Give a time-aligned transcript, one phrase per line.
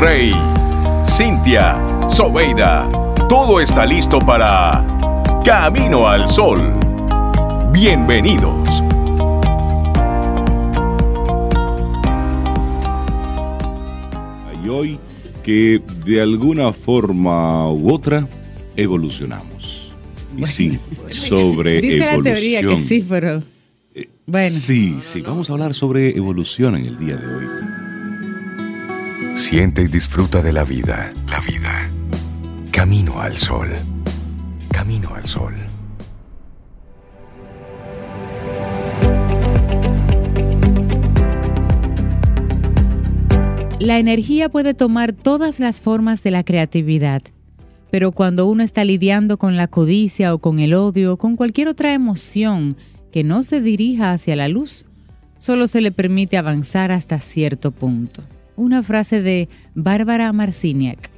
[0.00, 0.32] Rey,
[1.04, 1.76] Cintia,
[2.08, 2.88] Sobeida,
[3.28, 4.82] todo está listo para
[5.44, 6.72] Camino al Sol.
[7.70, 8.82] Bienvenidos.
[14.64, 14.98] Y hoy
[15.42, 18.26] que de alguna forma u otra
[18.76, 19.92] evolucionamos.
[20.34, 20.78] Y sí,
[21.10, 22.24] sobre Dice evolución.
[22.24, 23.42] la teoría que sí, pero
[24.24, 24.56] bueno.
[24.58, 27.69] Sí, sí, vamos a hablar sobre evolución en el día de hoy.
[29.34, 31.12] Siente y disfruta de la vida.
[31.28, 31.88] La vida.
[32.72, 33.68] Camino al Sol.
[34.72, 35.54] Camino al Sol.
[43.78, 47.22] La energía puede tomar todas las formas de la creatividad,
[47.90, 51.68] pero cuando uno está lidiando con la codicia o con el odio o con cualquier
[51.68, 52.76] otra emoción
[53.10, 54.86] que no se dirija hacia la luz,
[55.38, 58.22] solo se le permite avanzar hasta cierto punto.
[58.60, 61.08] Una frase de Bárbara Marciniak.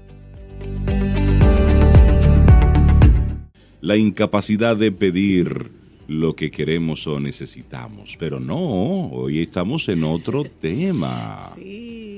[3.81, 5.73] La incapacidad de pedir
[6.07, 8.17] lo que queremos o necesitamos.
[8.17, 11.51] Pero no, hoy estamos en otro tema.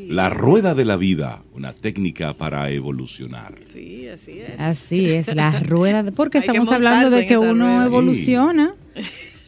[0.09, 3.55] La rueda de la vida, una técnica para evolucionar.
[3.69, 4.61] Sí, así es.
[4.61, 7.87] Así es, la rueda, de- porque Hay estamos hablando de que uno rueda.
[7.87, 8.75] evoluciona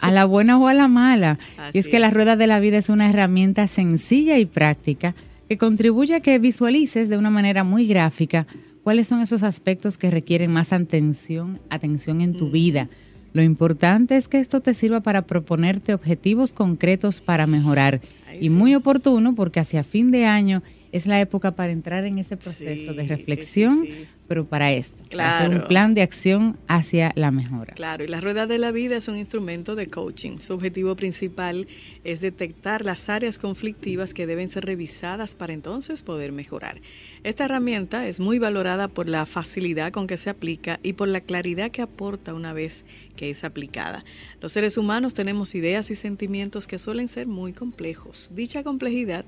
[0.00, 1.38] a la buena o a la mala.
[1.74, 5.14] y es que la rueda de la vida es una herramienta sencilla y práctica
[5.48, 8.46] que contribuye a que visualices de una manera muy gráfica
[8.82, 12.88] cuáles son esos aspectos que requieren más atención, atención en tu vida.
[13.32, 18.00] Lo importante es que esto te sirva para proponerte objetivos concretos para mejorar.
[18.40, 22.36] y muy oportuno porque hacia fin de año es la época para entrar en ese
[22.36, 23.84] proceso de reflexión,
[24.28, 25.68] pero para esto, para hacer un Claro.
[25.68, 27.74] plan de acción hacia la mejora.
[27.74, 30.38] Claro, y la rueda de la vida es un instrumento de coaching.
[30.38, 31.66] Su objetivo principal
[32.04, 36.80] es detectar las áreas conflictivas que deben ser revisadas para entonces poder mejorar.
[37.24, 41.20] Esta herramienta es muy valorada por la facilidad con que se aplica y por la
[41.20, 42.84] claridad que aporta una vez
[43.16, 44.04] que es aplicada.
[44.40, 48.30] Los seres humanos tenemos ideas y sentimientos que suelen ser muy complejos.
[48.34, 49.24] Dicha complejidad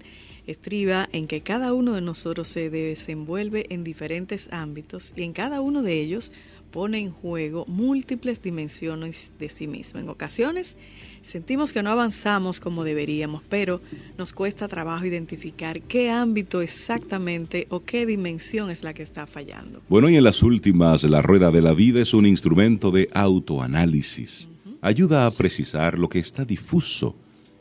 [0.49, 5.61] estriba en que cada uno de nosotros se desenvuelve en diferentes ámbitos y en cada
[5.61, 6.33] uno de ellos
[6.71, 10.01] pone en juego múltiples dimensiones de sí mismo.
[10.01, 10.77] En ocasiones
[11.23, 13.81] sentimos que no avanzamos como deberíamos, pero
[14.17, 19.83] nos cuesta trabajo identificar qué ámbito exactamente o qué dimensión es la que está fallando.
[19.89, 24.49] Bueno, y en las últimas, la rueda de la vida es un instrumento de autoanálisis.
[24.81, 27.17] Ayuda a precisar lo que está difuso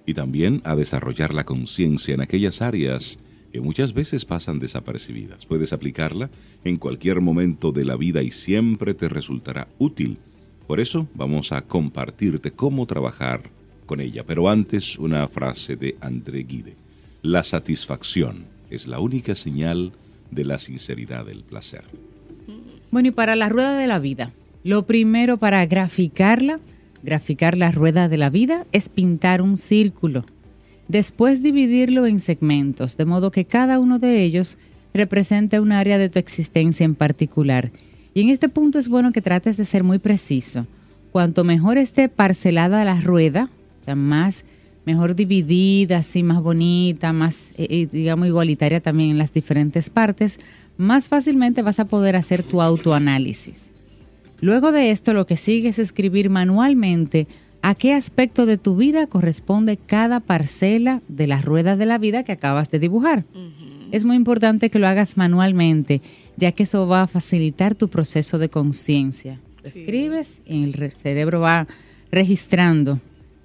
[0.07, 3.19] y también a desarrollar la conciencia en aquellas áreas
[3.51, 5.45] que muchas veces pasan desapercibidas.
[5.45, 6.29] Puedes aplicarla
[6.63, 10.17] en cualquier momento de la vida y siempre te resultará útil.
[10.65, 13.49] Por eso vamos a compartirte cómo trabajar
[13.85, 14.23] con ella.
[14.25, 16.75] Pero antes una frase de André Guide.
[17.21, 19.91] La satisfacción es la única señal
[20.31, 21.83] de la sinceridad del placer.
[22.91, 24.31] Bueno, y para la rueda de la vida,
[24.63, 26.59] lo primero para graficarla,
[27.03, 30.25] graficar la rueda de la vida, es pintar un círculo.
[30.87, 34.57] Después dividirlo en segmentos, de modo que cada uno de ellos
[34.93, 37.71] represente un área de tu existencia en particular.
[38.13, 40.65] Y en este punto es bueno que trates de ser muy preciso.
[41.11, 43.49] Cuanto mejor esté parcelada la rueda,
[43.95, 44.43] más
[44.85, 50.39] mejor dividida, así más bonita, más, eh, eh, digamos, igualitaria también en las diferentes partes,
[50.77, 53.71] más fácilmente vas a poder hacer tu autoanálisis.
[54.39, 57.27] Luego de esto, lo que sigue es escribir manualmente
[57.61, 62.23] a qué aspecto de tu vida corresponde cada parcela de la rueda de la vida
[62.23, 63.25] que acabas de dibujar.
[63.91, 66.01] Es muy importante que lo hagas manualmente,
[66.37, 69.39] ya que eso va a facilitar tu proceso de conciencia.
[69.63, 71.67] Escribes y el re- cerebro va
[72.11, 72.99] registrando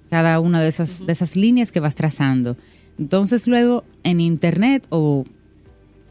[0.09, 2.55] cada una de esas, de esas líneas que vas trazando.
[2.99, 5.25] Entonces luego en internet o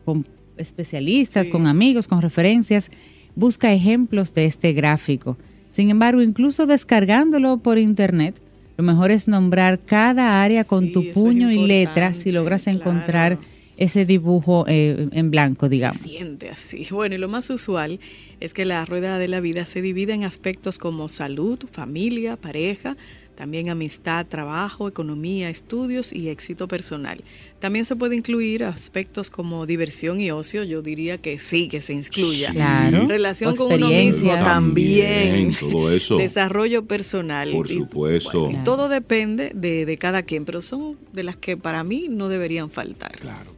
[0.04, 0.26] con
[0.56, 2.90] especialistas, con amigos, con referencias,
[3.34, 5.36] busca ejemplos de este gráfico.
[5.70, 8.40] Sin embargo, incluso descargándolo por internet,
[8.76, 13.38] lo mejor es nombrar cada área con tu puño y letra si logras encontrar
[13.76, 16.02] ese dibujo eh, en blanco, digamos.
[16.02, 16.86] siente así.
[16.90, 18.00] Bueno, y lo más usual
[18.40, 22.96] es que la rueda de la vida se divide en aspectos como salud, familia, pareja,
[23.34, 27.18] también amistad, trabajo, economía, estudios y éxito personal.
[27.60, 31.94] También se puede incluir aspectos como diversión y ocio, yo diría que sí, que se
[31.94, 32.50] incluya.
[32.52, 33.06] Claro.
[33.08, 35.52] Relación con uno mismo también.
[35.52, 36.16] También, todo eso.
[36.16, 37.52] Desarrollo personal.
[37.52, 38.50] Por Y- supuesto.
[38.50, 42.28] y todo depende de, de cada quien, pero son de las que para mí no
[42.28, 43.12] deberían faltar.
[43.12, 43.50] Claro.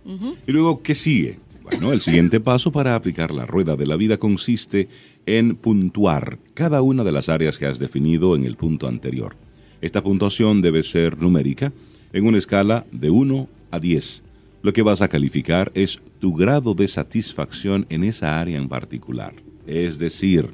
[0.47, 1.39] ¿Y luego qué sigue?
[1.63, 4.89] Bueno, el siguiente paso para aplicar la rueda de la vida consiste
[5.27, 9.35] en puntuar cada una de las áreas que has definido en el punto anterior.
[9.85, 11.71] Esta puntuación debe ser numérica
[12.15, 14.23] en una escala de 1 a 10.
[14.63, 19.35] lo que vas a calificar es tu grado de satisfacción en esa área en particular.
[19.67, 20.49] Es decir,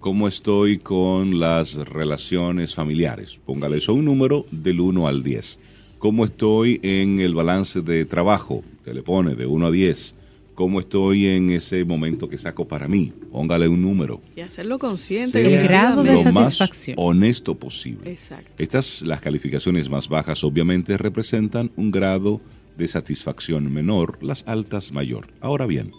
[0.00, 3.38] cómo estoy con las relaciones familiares.
[3.44, 5.58] Póngale eso un número del 1 al 10.
[5.98, 10.14] Cómo estoy en el balance de trabajo, que le pone de 1 a 10
[10.54, 13.12] cómo estoy en ese momento que saco para mí.
[13.32, 14.20] Póngale un número.
[14.36, 15.44] Y hacerlo consciente.
[15.44, 16.96] El grado de lo más satisfacción.
[16.98, 18.10] honesto posible.
[18.10, 18.50] Exacto.
[18.58, 22.40] Estas, las calificaciones más bajas, obviamente representan un grado
[22.78, 25.28] de satisfacción menor, las altas mayor.
[25.40, 25.92] Ahora bien,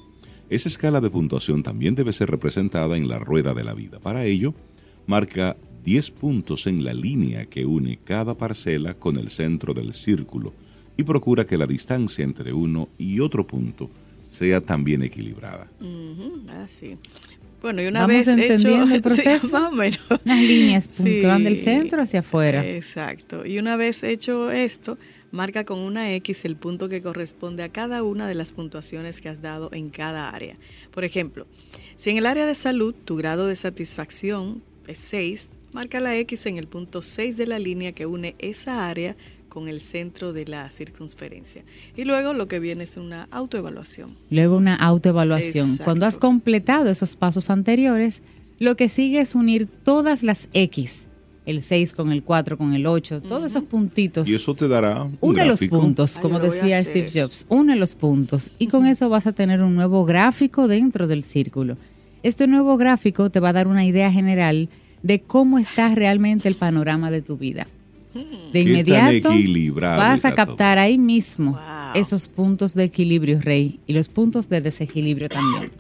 [0.50, 4.00] esa escala de puntuación también debe ser representada en la rueda de la vida.
[4.00, 4.54] Para ello,
[5.08, 10.54] marca 10 puntos en la línea que une cada parcela con el centro del círculo
[10.98, 13.90] y procura que la distancia entre uno y otro punto
[14.36, 15.68] sea también equilibrada.
[16.50, 16.98] Ah, sí.
[17.62, 19.50] Bueno, y una Vamos vez hecho entendiendo el sí, proceso.
[19.50, 20.00] más o menos.
[20.24, 21.64] Unas líneas que van del Sí.
[21.64, 22.64] centro hacia afuera.
[22.68, 23.46] Exacto.
[23.46, 25.00] Y una vez hecho esto,
[25.32, 29.30] marca con una X el punto que corresponde a cada una de las puntuaciones que
[29.30, 30.56] has dado en cada área.
[30.92, 31.48] Por ejemplo,
[31.96, 36.46] si en el área de salud tu grado de satisfacción es 6, marca la X
[36.46, 39.16] en el punto 6 de la línea que une esa área
[39.56, 41.64] con el centro de la circunferencia.
[41.96, 44.18] Y luego lo que viene es una autoevaluación.
[44.30, 45.68] Luego una autoevaluación.
[45.68, 45.86] Exacto.
[45.86, 48.22] Cuando has completado esos pasos anteriores,
[48.60, 51.08] lo que sigue es unir todas las X,
[51.46, 54.28] el 6 con el 4 con el 8, todos esos puntitos.
[54.28, 57.22] Y eso te dará un Une los puntos, Ay, como decía Steve eso.
[57.22, 61.24] Jobs, une los puntos y con eso vas a tener un nuevo gráfico dentro del
[61.24, 61.78] círculo.
[62.24, 64.68] Este nuevo gráfico te va a dar una idea general
[65.02, 67.68] de cómo está realmente el panorama de tu vida.
[68.16, 69.30] De ¿Qué tan inmediato
[69.98, 71.62] vas a captar ahí mismo Wow.
[71.96, 75.72] esos puntos de equilibrio, Rey, y los puntos de desequilibrio también.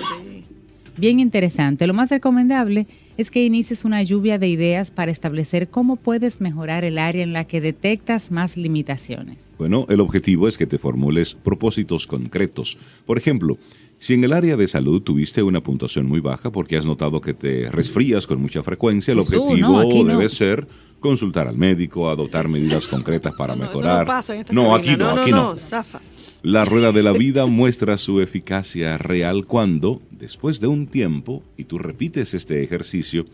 [0.97, 1.87] Bien interesante.
[1.87, 2.87] Lo más recomendable
[3.17, 7.33] es que inicies una lluvia de ideas para establecer cómo puedes mejorar el área en
[7.33, 9.55] la que detectas más limitaciones.
[9.57, 12.77] Bueno, el objetivo es que te formules propósitos concretos.
[13.05, 13.57] Por ejemplo,
[13.97, 17.33] si en el área de salud tuviste una puntuación muy baja porque has notado que
[17.33, 20.09] te resfrías con mucha frecuencia, el objetivo no, aquí no.
[20.09, 20.67] debe ser
[21.05, 23.99] consultar al médico, adoptar medidas concretas para mejorar.
[23.99, 24.93] no pasa en esta no, cabina.
[24.93, 25.55] aquí no, aquí no.
[25.55, 26.01] zafa.
[26.41, 31.65] La rueda de la vida muestra su eficacia real cuando, después de un tiempo, y
[31.65, 33.25] tú repites este ejercicio,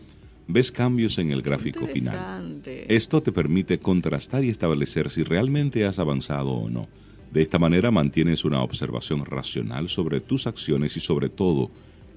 [0.48, 2.60] ves cambios en el gráfico final.
[2.88, 6.88] Esto te permite contrastar y establecer si realmente has avanzado o no.
[7.30, 11.70] De esta manera mantienes una observación racional sobre tus acciones y sobre todo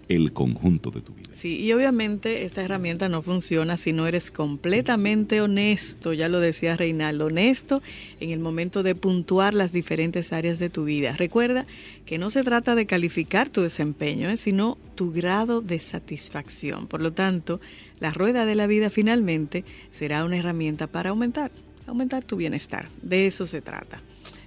[0.08, 1.32] el conjunto de tu vida.
[1.34, 6.78] Sí, y obviamente esta herramienta no funciona si no eres completamente honesto, ya lo decía
[6.78, 7.82] Reinaldo, honesto
[8.20, 11.16] en el momento de puntuar las diferentes áreas de tu vida.
[11.18, 11.66] Recuerda
[12.06, 14.38] que no se trata de calificar tu desempeño, ¿eh?
[14.38, 16.88] sino tu grado de satisfacción.
[16.88, 17.60] Por lo tanto,
[18.00, 21.52] la rueda de la vida finalmente será una herramienta para aumentar,
[21.88, 22.90] aumentar tu bienestar.
[23.02, 24.02] De eso se trata.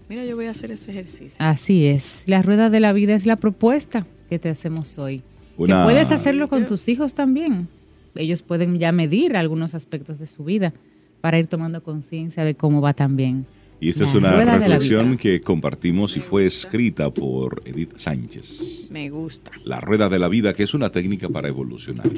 [0.09, 1.37] Mira, yo voy a hacer ese ejercicio.
[1.39, 2.25] Así es.
[2.27, 5.23] La rueda de la vida es la propuesta que te hacemos hoy.
[5.59, 7.69] Una- Que puedes hacerlo con tus hijos también.
[8.15, 10.73] Ellos pueden ya medir algunos aspectos de su vida
[11.21, 13.45] para ir tomando conciencia de cómo va también.
[13.81, 16.59] Y esta es una reflexión que compartimos y Me fue gusta.
[16.67, 18.89] escrita por Edith Sánchez.
[18.91, 22.11] Me gusta, La rueda de la vida, que es una técnica para evolucionar.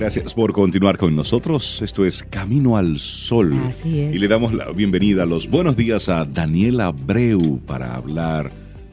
[0.00, 1.82] Gracias por continuar con nosotros.
[1.82, 3.52] Esto es Camino al Sol.
[3.68, 4.16] Así es.
[4.16, 8.50] Y le damos la bienvenida, los buenos días a Daniela Breu para hablar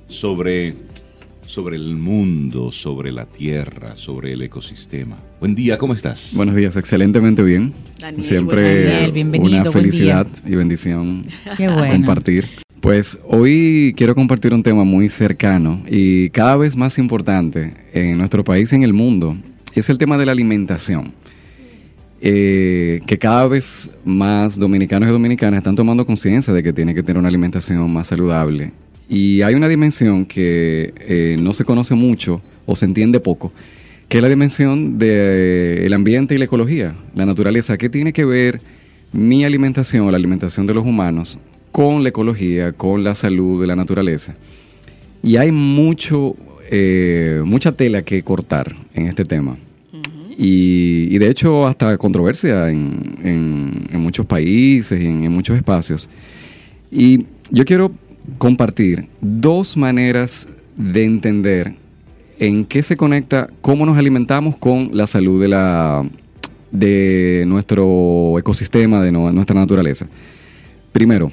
[0.10, 0.74] sobre,
[1.46, 5.18] sobre el mundo, sobre la tierra, sobre el ecosistema.
[5.40, 6.34] Buen día, ¿cómo estás?
[6.36, 7.74] Buenos días, excelentemente bien.
[8.02, 8.84] Daniel, Siempre.
[9.08, 11.24] Daniel, una buen felicidad y bendición
[11.56, 11.90] Qué bueno.
[11.90, 12.50] compartir.
[12.82, 18.44] Pues hoy quiero compartir un tema muy cercano y cada vez más importante en nuestro
[18.44, 19.38] país y en el mundo.
[19.78, 21.14] Es el tema de la alimentación.
[22.20, 27.04] Eh, que cada vez más dominicanos y dominicanas están tomando conciencia de que tienen que
[27.04, 28.72] tener una alimentación más saludable.
[29.08, 33.54] Y hay una dimensión que eh, no se conoce mucho o se entiende poco,
[34.10, 37.78] que es la dimensión del ambiente y la ecología, la naturaleza.
[37.78, 38.60] ¿Qué tiene que ver
[39.14, 41.38] mi alimentación o la alimentación de los humanos
[41.72, 44.34] con la ecología, con la salud de la naturaleza?
[45.22, 46.36] Y hay mucho,
[46.72, 49.56] eh, mucha tela que cortar en este tema.
[50.40, 56.08] Y, de hecho hasta controversia en, muchos países en, muchos espacios.
[56.92, 57.92] Y yo quiero
[58.38, 61.74] compartir dos maneras de entender
[62.40, 66.08] en qué se conecta cómo nos alimentamos con la salud de, la,
[66.72, 70.08] de nuestro ecosistema, de nuestra naturaleza.
[70.92, 71.32] Primero,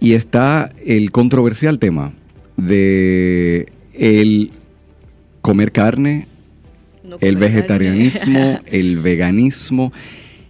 [0.00, 2.12] Y está el controversial tema
[2.56, 4.50] de el
[5.42, 6.26] comer carne,
[7.10, 8.60] No el vegetarianismo, carne.
[8.78, 9.92] el veganismo.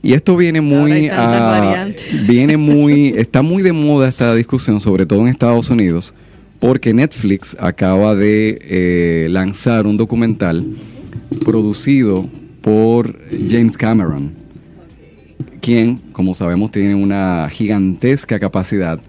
[0.03, 1.89] Y esto viene muy a-
[2.29, 6.15] viene muy está muy de moda esta discusión, sobre todo en Estados Unidos,
[6.59, 10.65] porque Netflix acaba de eh, lanzar un documental
[11.45, 12.29] producido
[12.61, 14.33] por James Cameron,
[15.61, 19.01] quien, como sabemos, tiene una gigantesca capacidad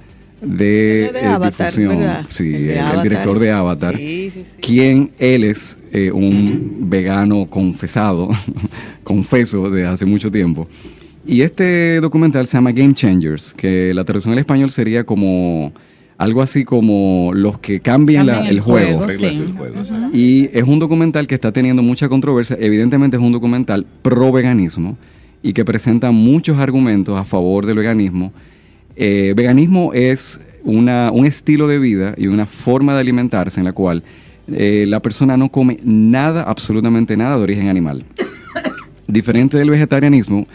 [0.42, 1.98] de, El de eh, Avatar, difusión.
[2.00, 2.26] ¿verdad?
[2.30, 3.04] Sí, El el, de el Avatar.
[3.04, 4.52] director de Avatar Sí, sí, sí.
[4.62, 8.30] quien él es eh, un vegano confesado,
[9.04, 10.68] confeso de hace mucho tiempo.
[11.26, 15.72] Y este documental se llama Game Changers, que la traducción al español sería como
[16.18, 19.08] algo así como los que cambian, la- el el juego.
[19.12, 19.54] sí.
[20.14, 22.58] Y es un documental que está teniendo mucha controversia.
[22.60, 24.98] Evidentemente es un documental pro veganismo
[25.44, 28.32] y que presenta muchos argumentos a favor del veganismo.
[29.04, 33.74] Eh, veganismo es una, un estilo de vida y una forma de alimentarse en la
[33.74, 34.04] cual
[34.54, 38.06] eh, la persona no come nada, absolutamente nada de origen animal.
[39.08, 40.46] Diferente del vegetarianismo,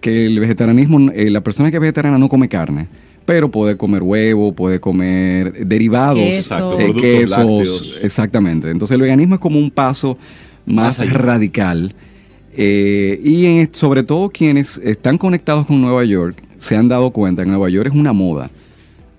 [0.00, 2.88] que el vegetarianismo, eh, la persona que es vegetariana no come carne,
[3.24, 6.38] pero puede comer huevo, puede comer derivados, Queso.
[6.38, 8.00] Exacto, eh, productos quesos, lácteos.
[8.02, 8.70] exactamente.
[8.70, 10.18] Entonces el veganismo es como un paso
[10.66, 11.12] más, Más allá.
[11.18, 11.94] radical.
[12.54, 17.50] Eh, y sobre todo quienes están conectados con Nueva York se han dado cuenta que
[17.50, 18.50] Nueva York es una moda.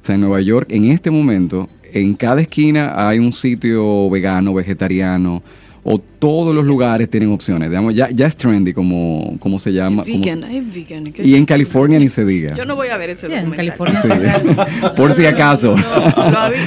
[0.01, 4.53] O sea, en Nueva York en este momento, en cada esquina hay un sitio vegano,
[4.53, 5.41] vegetariano,
[5.85, 7.69] o todos los lugares tienen opciones.
[7.69, 10.03] Digamos, ya, ya es trendy como, como se llama.
[10.03, 11.11] como- Vegan, es vegan.
[11.11, 12.55] ¿qué- y en California ni se diga.
[12.55, 13.51] Yo no voy a ver ese Sí, en.
[13.51, 14.07] California Sí.
[14.95, 15.75] Por si acaso.
[15.75, 15.83] No,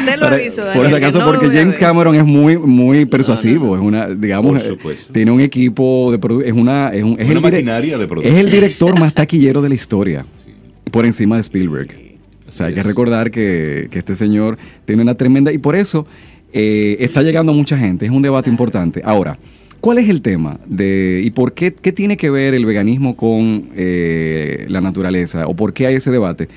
[0.05, 1.79] te lo aviso, Por Daniel, si que acaso, porque James.
[1.79, 3.75] Cameron es muy, muy persuasivo.
[3.75, 5.13] Es una, digamos, Por eh, supuesto.
[5.13, 8.37] tiene un equipo de es una, es, un, es Una maquinaria de producción.
[8.37, 10.53] Es el director más taquillero de la historia, Sí.
[10.91, 11.89] por encima de Spielberg.
[12.49, 16.07] O sea, hay que recordar que, que este señor tiene una tremenda y por eso
[16.53, 18.07] eh, está llegando mucha gente.
[18.07, 19.03] Es un debate importante.
[19.05, 19.39] Ahora,
[19.81, 23.69] ¿cuál es el tema de y por qué qué tiene que ver el veganismo con
[23.75, 26.49] eh, la naturaleza o por qué hay ese debate?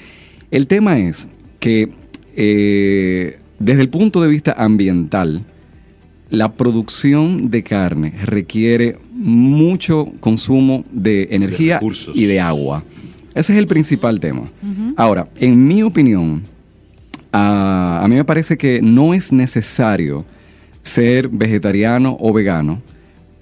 [0.52, 1.28] El tema es
[1.60, 1.90] que
[2.36, 5.44] eh, desde el punto de vista ambiental,
[6.30, 11.80] la producción de carne requiere mucho consumo de energía
[12.14, 12.84] y de agua.
[13.36, 14.50] Ese es el principal tema.
[14.96, 16.44] Ahora, en mi opinión,
[17.32, 20.26] a, a mí me parece que no es necesario
[20.82, 22.82] ser vegetariano o vegano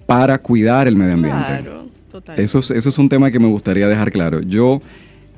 [0.06, 1.44] para cuidar el medio ambiente.
[1.46, 2.39] Claro, total.
[2.39, 4.41] Eso es, eso es un tema que me gustaría dejar claro.
[4.41, 4.82] Yo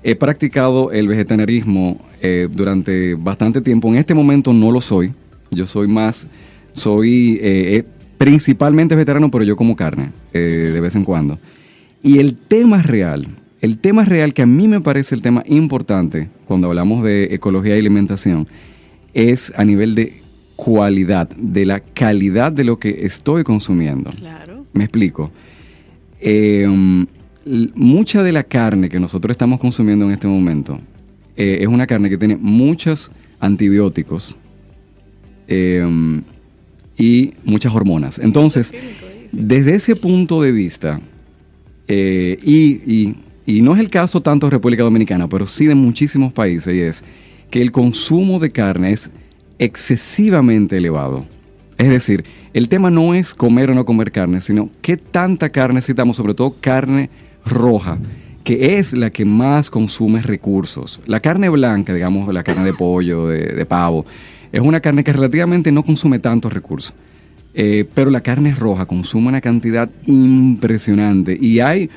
[0.04, 3.90] he practicado el vegetarianismo eh, durante bastante tiempo.
[3.90, 5.14] En este momento no lo soy.
[5.52, 6.28] Yo soy más,
[6.74, 7.84] soy eh, eh,
[8.18, 11.40] principalmente vegetariano, pero yo como carne eh, de vez en cuando.
[12.04, 13.28] Y el tema real,
[13.62, 17.76] el tema real que a mí me parece el tema importante cuando hablamos de ecología
[17.76, 18.48] y alimentación,
[19.14, 20.22] es a nivel de
[20.56, 24.12] cualidad, de la calidad de lo que estoy consumiendo.
[24.12, 24.66] Claro.
[24.74, 25.32] Me explico.
[26.22, 26.64] Eh,
[27.46, 30.80] l- mucha de la carne que nosotros estamos consumiendo en este momento
[31.38, 34.36] eh, es una carne que tiene muchos antibióticos
[35.48, 36.22] eh,
[36.98, 38.20] y muchas hormonas.
[38.20, 38.74] Entonces,
[39.32, 41.00] desde ese punto de vista,
[41.88, 43.16] eh, y, y-
[43.50, 46.82] y no es el caso tanto de República Dominicana, pero sí de muchísimos países, y
[46.82, 47.04] es
[47.50, 49.10] que el consumo de carne es
[49.58, 51.26] excesivamente elevado.
[51.80, 55.76] Es decir, el tema no es comer o no comer carne, sino qué tanta carne
[55.76, 57.10] necesitamos, sobre todo carne
[57.44, 57.98] roja,
[58.44, 61.00] que es la que más consume recursos.
[61.08, 64.06] La carne blanca, digamos, la carne de pollo, de, de pavo,
[64.52, 66.94] es una carne que relativamente no consume tantos recursos.
[67.56, 71.36] Eh, pero la carne roja consume una cantidad impresionante.
[71.42, 71.90] Y hay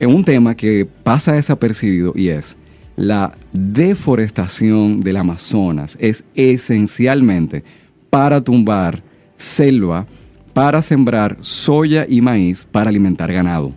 [0.00, 2.56] eh, un tema que pasa desapercibido y es
[2.96, 5.96] la deforestación del Amazonas.
[6.00, 7.62] Es esencialmente
[8.10, 9.02] para tumbar
[9.36, 10.06] selva,
[10.52, 13.72] para sembrar soya y maíz, para alimentar ganado,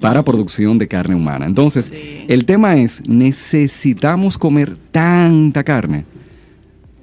[0.00, 1.46] para producción de carne humana.
[1.46, 2.24] Entonces, Sí.
[2.28, 6.04] el tema es, ¿necesitamos comer tanta carne?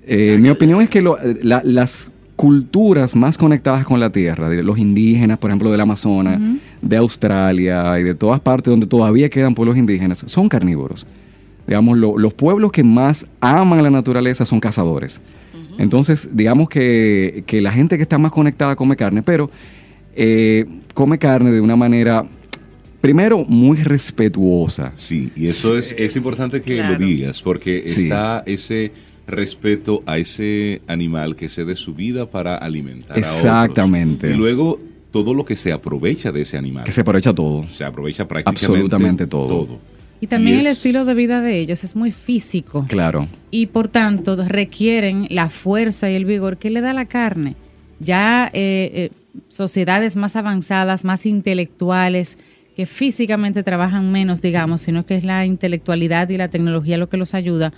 [0.07, 4.61] Eh, mi opinión es que lo- la- las culturas más conectadas con la tierra, de
[4.63, 6.39] los indígenas, por ejemplo, del Amazonas,
[6.81, 11.07] de Australia y de todas partes donde todavía quedan pueblos indígenas, son carnívoros.
[11.67, 15.21] Digamos, lo- los pueblos que más aman la naturaleza son cazadores.
[15.77, 19.49] Entonces, digamos que, que la gente que está más conectada come carne, pero
[20.15, 22.25] eh, come carne de una manera,
[23.01, 24.91] primero, muy respetuosa.
[24.95, 26.93] Sí, y eso es, es importante que Claro.
[26.99, 28.03] lo digas, porque Sí.
[28.03, 28.91] está ese
[29.27, 34.27] respeto a ese animal que se dé su vida para alimentar a Exactamente.
[34.27, 34.33] otros.
[34.33, 34.79] Y luego
[35.11, 36.83] todo lo que se aprovecha de ese animal.
[36.83, 37.65] Que se aprovecha todo.
[37.71, 39.47] se aprovecha prácticamente Absolutamente todo.
[39.65, 39.79] todo.
[40.21, 42.85] Y también Y el es- estilo de vida de ellos es muy físico.
[42.87, 43.27] Claro.
[43.51, 47.55] y por tanto requieren la fuerza y el vigor que le da la carne.
[47.99, 49.11] Ya eh, eh,
[49.49, 52.37] sociedades más avanzadas, más intelectuales,
[52.75, 57.15] que físicamente trabajan menos, digamos, sino que es la intelectualidad y la tecnología lo que
[57.17, 57.71] los ayuda,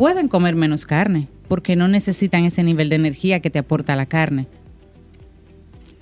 [0.00, 4.06] pueden comer menos carne, porque no necesitan ese nivel de energía que te aporta la
[4.06, 4.46] carne.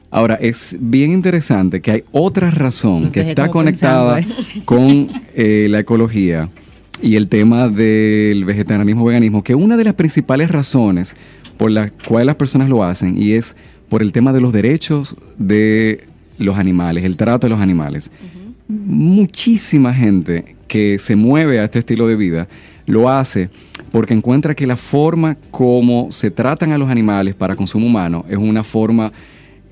[0.08, 5.66] Ahora, es bien interesante que hay otra razón Nos que está conectada pensando, con eh,
[5.68, 6.48] la ecología
[7.02, 11.16] y el tema del vegetarianismo veganismo, que una de las principales razones
[11.56, 13.56] por las cuales las personas lo hacen y es
[13.88, 16.04] por el tema de los derechos de
[16.38, 18.12] los animales, el trato de los animales.
[18.68, 22.48] Muchísima gente que se mueve a este estilo de vida
[22.88, 23.50] lo hace
[23.92, 28.38] porque encuentra que la forma como se tratan a los animales para consumo humano es
[28.38, 29.12] una forma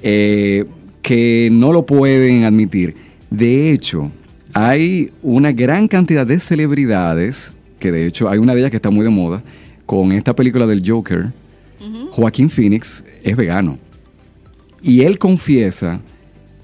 [0.03, 0.65] eh,
[1.03, 2.95] que no lo pueden admitir.
[3.31, 4.11] De hecho,
[4.53, 8.91] hay una gran cantidad de celebridades, que de hecho hay una de ellas que está
[8.91, 9.43] muy de moda,
[9.87, 11.33] con esta película del Joker,
[12.11, 13.79] Joaquín Phoenix es vegano.
[14.83, 16.01] Y él confiesa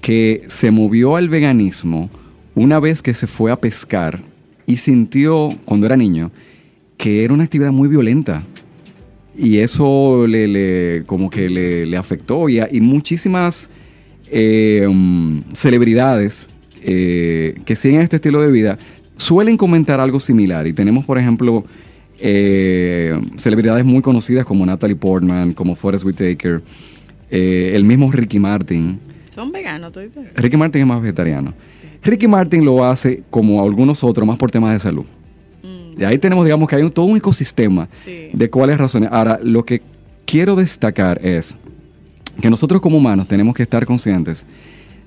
[0.01, 2.09] que se movió al veganismo
[2.55, 4.19] una vez que se fue a pescar
[4.65, 6.31] y sintió, cuando era niño,
[6.97, 8.43] que era una actividad muy violenta.
[9.37, 12.47] Y eso le, le- como que le, le afectó.
[12.49, 13.69] Y, muchísimas
[14.29, 16.47] eh, mm, celebridades
[16.83, 18.77] eh, que siguen este estilo de vida
[19.17, 20.67] suelen comentar algo similar.
[20.67, 21.65] Y tenemos, por ejemplo,
[22.19, 26.61] eh, celebridades muy conocidas como Natalie Portman, como Forrest Whitaker,
[27.29, 28.99] el mismo Ricky Martin.
[29.29, 29.91] Son veganos.
[30.35, 31.53] Ricky Martin es más vegetariano.
[32.03, 35.05] Ricky Martin lo hace como algunos otros, más por temas de salud.
[35.97, 38.29] Y ahí tenemos, digamos, que hay un- todo un ecosistema Sí.
[38.33, 39.09] de cuáles razones.
[39.11, 39.81] Ahora, lo que
[40.25, 41.55] quiero destacar es
[42.41, 44.45] que nosotros como humanos tenemos que estar conscientes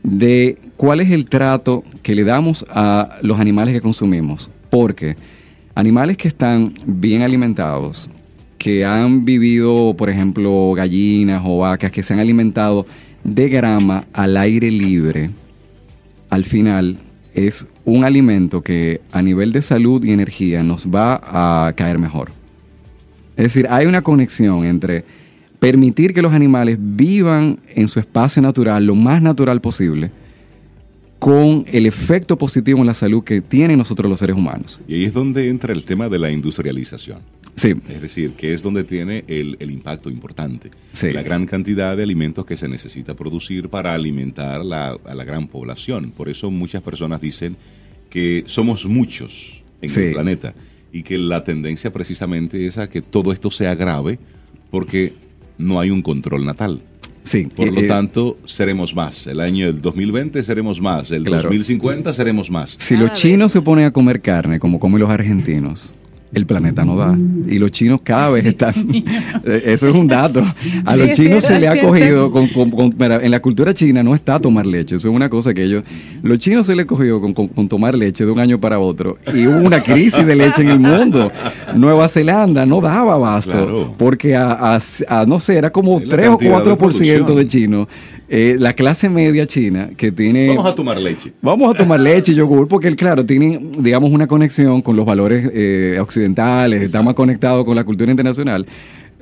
[0.04, 4.48] de cuál es el trato que le damos a los animales que consumimos.
[4.70, 5.16] Porque
[5.74, 8.08] animales que están bien alimentados,
[8.58, 12.86] que han vivido, por ejemplo, gallinas o vacas, que se han alimentado
[13.24, 15.30] de grama al aire libre,
[16.36, 16.98] al final
[17.34, 22.30] es un alimento que a nivel de salud y energía nos va a caer mejor.
[23.38, 25.02] Es decir, hay una conexión entre
[25.58, 30.10] permitir que los animales vivan en su espacio natural lo más natural posible
[31.18, 34.78] con el efecto positivo en la salud que tienen nosotros los seres humanos.
[34.86, 37.20] Y ahí es donde entra el tema de la industrialización.
[37.56, 40.70] Sí, Es decir, que es donde tiene el, el impacto importante.
[40.92, 41.10] Sí.
[41.12, 45.48] La gran cantidad de alimentos que se necesita producir para alimentar la- a la gran
[45.48, 46.12] población.
[46.14, 47.56] Por eso muchas personas dicen
[48.10, 50.00] que somos muchos en Sí.
[50.02, 50.54] el planeta
[50.92, 54.18] y que la tendencia precisamente es a que todo esto sea grave
[54.70, 55.14] porque
[55.58, 56.82] no hay un control natal.
[57.24, 57.44] sí.
[57.56, 59.26] Por Eh, lo eh, tanto, seremos más.
[59.26, 61.10] El año del 2020 seremos más.
[61.10, 61.44] El Claro.
[61.44, 62.76] 2050 seremos más.
[62.78, 65.92] Si los chinos se ponen a comer carne como comen los argentinos,
[66.32, 67.16] el planeta no da.
[67.48, 68.74] Y los chinos cada vez están...
[69.44, 70.40] Eh, Eso es un dato.
[70.84, 72.30] A Sí, los chinos cierto, se le ha cogido...
[72.30, 74.96] Con, con- con- mira, en la cultura china no está tomar leche.
[74.96, 75.84] Eso es una cosa que ellos...
[76.22, 78.78] Los chinos se le ha cogido con, con- con tomar leche de un año para
[78.80, 79.18] otro.
[79.32, 81.30] Y hubo una crisis de leche en el mundo.
[81.74, 83.52] Nueva Zelanda no daba abasto.
[83.52, 83.94] Claro.
[83.96, 86.70] Porque a, a- a, no sé, era como Es la 3 o cantidad de 4%
[86.70, 87.48] de, producción.
[87.48, 87.88] chinos.
[88.28, 90.48] Eh, la clase media china que tiene...
[90.48, 91.32] Vamos a tomar leche.
[91.42, 95.48] Vamos a tomar leche y yogur porque, claro, tienen, digamos, una conexión con los valores
[95.52, 98.66] eh, occidentales, está más conectado con la cultura internacional.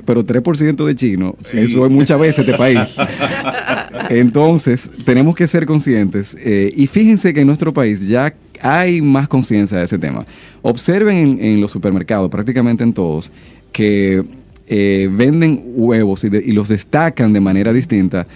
[0.04, 1.60] Pero 3% de chino, Sí.
[1.60, 2.78] eso es muchas veces este país.
[4.10, 6.36] Entonces, tenemos que ser conscientes.
[6.40, 10.26] eh, y fíjense que en nuestro país ya hay más conciencia de ese tema.
[10.62, 13.30] Observen en, en los supermercados, prácticamente en todos,
[13.72, 14.22] que
[14.66, 18.26] eh, venden huevos y, de- y los destacan de manera distinta.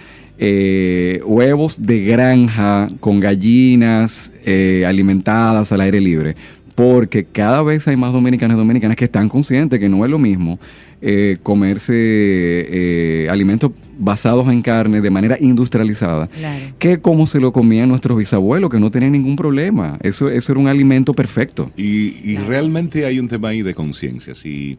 [0.41, 6.35] Eh, huevos de granja con gallinas eh, alimentadas al aire libre.
[6.75, 10.17] Porque cada vez hay más dominicanos y dominicanas que están conscientes que no es lo
[10.17, 10.57] mismo
[11.01, 16.65] eh, comerse eh, alimentos basados en carne de manera industrializada Claro.
[16.79, 19.97] que como se lo comían nuestros bisabuelos, que no tenían ningún problema.
[20.01, 21.69] Eso, eso era un alimento perfecto.
[21.75, 24.35] Y, y realmente hay un tema ahí de conciencia.
[24.35, 24.77] Si,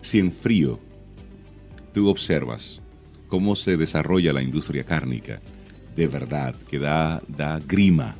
[0.00, 0.78] si en frío
[1.92, 2.80] tú observas
[3.28, 5.40] cómo se desarrolla la industria cárnica,
[5.96, 8.16] de verdad, que da, da grima,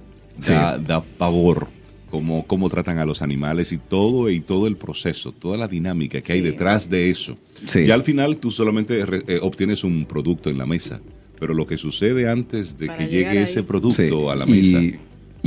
[0.46, 0.84] da, Sí.
[0.86, 1.68] da pavor,
[2.10, 6.20] cómo, cómo tratan a los animales y todo, y todo el proceso, toda la dinámica
[6.20, 7.34] que hay detrás de eso.
[7.66, 7.84] Sí.
[7.86, 11.00] Ya al final tú solamente re- eh, obtienes un producto en la mesa,
[11.38, 13.38] pero lo que sucede antes de Para que llegue ahí.
[13.38, 14.80] ese producto Sí, a la mesa.
[14.80, 14.98] Y,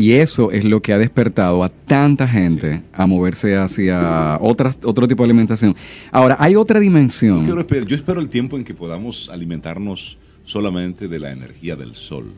[0.02, 5.08] y eso es lo que ha despertado a tanta gente a moverse hacia otras, otro
[5.08, 5.76] tipo de alimentación.
[6.12, 7.46] Ahora, hay otra Yo, dimensión.
[7.46, 11.94] quiero esper- yo espero el tiempo en que podamos alimentarnos solamente de la energía del
[11.96, 12.32] sol.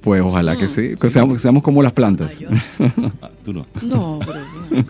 [0.00, 2.38] Pues ojalá que sí, que seamos, seamos como las plantas.
[3.20, 3.66] Ah, tú no.
[3.82, 4.38] No, pero
[4.70, 4.84] no.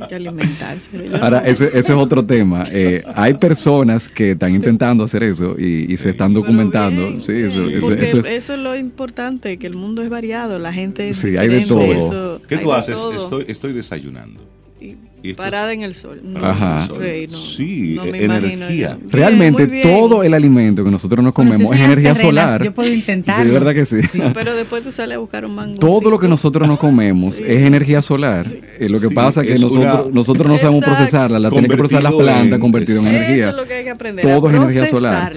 [0.00, 0.90] Hay que alimentarse.
[0.92, 2.64] Yo Ahora, ese, ese es otro tema.
[2.70, 7.08] Eh, hay personas que están intentando hacer eso y, y se están documentando.
[7.08, 8.26] bien, sí, eso, eso- eso es.
[8.26, 11.60] eso es lo importante, que el mundo es variado, la gente es Sí, hay de
[11.66, 11.80] todo.
[11.82, 12.94] eso- ¿Qué hay tú haces?
[12.94, 13.12] todo.
[13.12, 14.40] Estoy, estoy desayunando.
[14.80, 14.94] Y
[15.36, 16.20] parada en el sol.
[16.22, 16.88] No, Ajá.
[16.96, 18.94] Rey, no, Sí, no me e- imagino energía.
[18.94, 19.82] Bien, Realmente bien.
[19.82, 22.62] todo el alimento que nosotros nos Bueno, si comemos es energía terrenas, solar.
[22.64, 23.44] Yo puedo intentarlo.
[23.44, 23.96] Sí, verdad que sí.
[24.34, 25.78] Pero después tú sales a buscar un mango.
[25.78, 28.44] Todo lo que nosotros nos comemos es energía solar.
[28.78, 30.96] Eh, lo que Sí, pasa es que nosotros, una- nosotros no sabemos Exacto.
[30.96, 33.36] procesarla, la tienen que procesar las Convertido plantas, en- convertido en energía.
[33.36, 34.24] Eso es lo que hay que aprender.
[34.24, 35.32] Todo a es energía solar.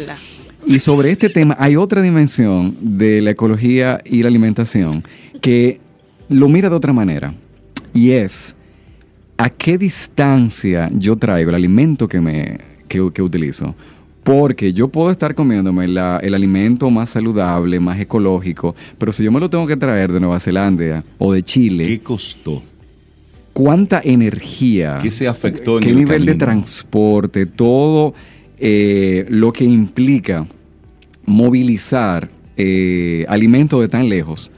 [0.68, 5.04] Y sobre este tema hay otra dimensión de la ecología y la alimentación
[5.42, 5.80] que
[6.28, 7.34] lo mira de otra manera.
[7.94, 8.56] Y es
[9.40, 13.74] a qué distancia yo traigo el alimento que, me, que, que utilizo.
[14.22, 19.32] Porque yo puedo estar comiéndome la- el alimento más saludable, más ecológico, pero si yo
[19.32, 22.62] me lo tengo que traer de Nueva Zelanda o de Chile, ¿Qué costó?
[23.54, 28.14] cuánta energía, ¿Qué se afectó en qué el nivel de transporte, todo
[28.60, 30.46] eh, lo que implica
[31.26, 34.52] movilizar eh, alimentos de tan lejos.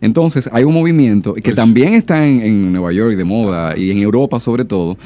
[0.00, 3.90] Entonces hay un movimiento que Pues- también está en, en Nueva York de moda y
[3.90, 4.96] en Europa sobre todo,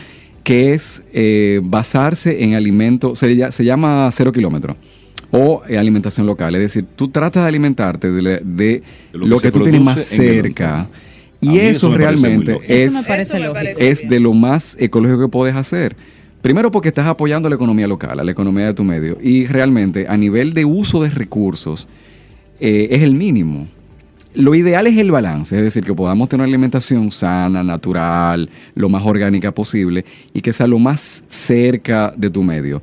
[0.42, 4.76] que es eh, basarse en alimentos, se, lla- se llama cero kilómetro
[5.30, 6.54] o eh, alimentación local.
[6.54, 9.80] Es decir, tú tratas de alimentarte de, la- de De lo, lo que tú tienes
[9.80, 10.88] más cerca.
[11.40, 13.52] Y eso realmente es, Eso me parece Eso me lógico.
[13.54, 15.94] parece es de lo más ecológico que puedes hacer.
[16.40, 19.18] Primero porque estás apoyando la economía local, a la economía de tu medio.
[19.22, 21.88] Y realmente a nivel de uso de recursos
[22.60, 23.66] eh, es el mínimo.
[24.34, 28.88] Lo ideal es el balance, es decir, que podamos tener una alimentación sana, natural, lo
[28.88, 32.82] más orgánica posible y que sea lo más cerca de tu medio.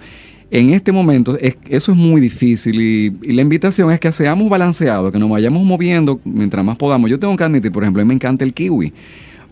[0.49, 4.49] En este momento es- eso es muy difícil y, y la invitación es que seamos
[4.49, 7.09] balanceados, que nos vayamos moviendo mientras más podamos.
[7.09, 8.93] Yo tengo que admitir, por ejemplo, a mí me encanta el kiwi,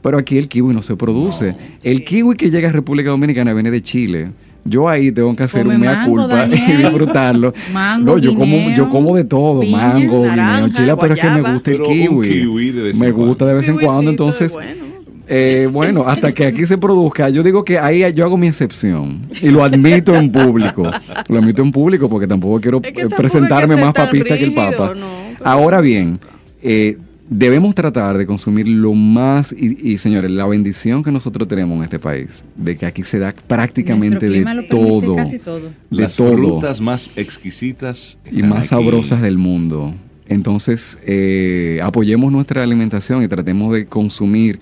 [0.01, 1.55] pero aquí el kiwi no se produce.
[1.83, 4.31] el kiwi que llega a República Dominicana viene de Chile.
[4.65, 7.53] Yo ahí tengo que hacer Come un mea culpa y disfrutarlo.
[7.73, 11.19] Mango, no, yo como, yo como de todo, piña, mango, naranja, guineo, chile, pero es
[11.19, 12.29] que me gusta el kiwi.
[12.29, 14.85] kiwi de vez en me gusta de vez en cuando, entonces es bueno.
[15.27, 19.21] eh, bueno, hasta que aquí se produzca, yo digo que ahí yo hago mi excepción
[19.41, 20.89] y lo admito en público.
[21.29, 24.43] Lo admito en público porque tampoco quiero Es que eh, tampoco presentarme más papista que
[24.43, 24.93] el Papa.
[24.95, 25.07] no,
[25.43, 26.19] Ahora bien,
[26.61, 26.97] eh,
[27.29, 31.83] debemos tratar de consumir lo más, y, y, señores, la bendición que nosotros tenemos en
[31.83, 35.69] este país, de que aquí se da prácticamente de todo, casi todo.
[35.89, 38.67] de Las todo frutas más exquisitas y más aquí.
[38.69, 39.93] sabrosas del mundo.
[40.27, 44.59] Entonces, eh, apoyemos nuestra alimentación y tratemos de consumir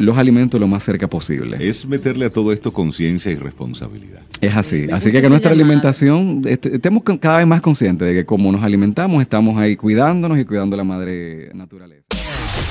[0.00, 1.56] los alimentos lo más cerca posible.
[1.60, 4.22] Es meterle a todo esto conciencia y responsabilidad.
[4.40, 4.86] Es así.
[4.86, 8.50] Me Así que que nuestra alimentación, est- estemos cada vez más conscientes de que como
[8.52, 12.04] nos alimentamos, estamos ahí cuidándonos y cuidando la madre naturaleza.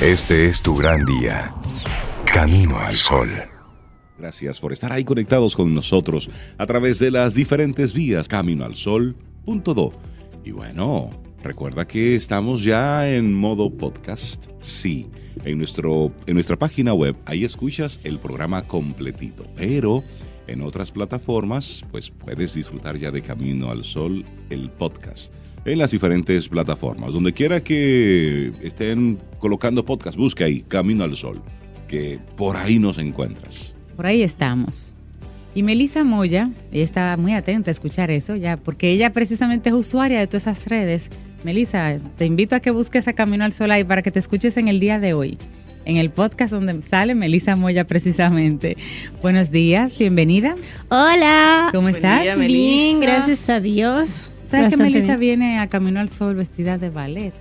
[0.02, 1.52] Este es tu gran día.
[2.26, 3.30] Camino al sol.
[4.18, 9.94] Gracias por estar ahí conectados con nosotros a través de las diferentes vías caminoalsol.do.
[10.44, 11.10] Y bueno,
[11.44, 14.48] recuerda que estamos ya en modo podcast.
[14.60, 15.08] Sí,
[15.46, 19.46] en, nuestro, en nuestra página web, ahí escuchas el programa completito.
[19.56, 20.04] Pero
[20.48, 25.34] en otras plataformas, pues puedes disfrutar ya de Camino al Sol, el podcast.
[25.66, 27.14] En las diferentes plataformas.
[27.14, 31.42] Donde quiera que estén colocando podcast, busca ahí Camino al Sol.
[31.88, 33.76] Que por ahí nos encuentras.
[33.96, 34.94] Por ahí estamos.
[35.56, 39.76] Y Melissa Moya, ella estaba muy atenta a escuchar eso ya, porque ella precisamente es
[39.76, 41.10] usuaria de todas esas redes.
[41.44, 44.58] Melissa, te invito a que busques a Camino al Sol ahí para que te escuches
[44.58, 45.38] en el día de hoy,
[45.86, 48.78] en el podcast donde sale Melissa Moya precisamente.
[49.22, 50.56] Buenos días, bienvenida.
[50.90, 51.70] Hola.
[51.72, 52.24] ¿Cómo Buen estás?
[52.24, 54.32] día, Bien, gracias a Dios.
[54.50, 55.40] ¿Sabes que Melissa bien.
[55.40, 57.34] viene a Camino al Sol vestida de ballet?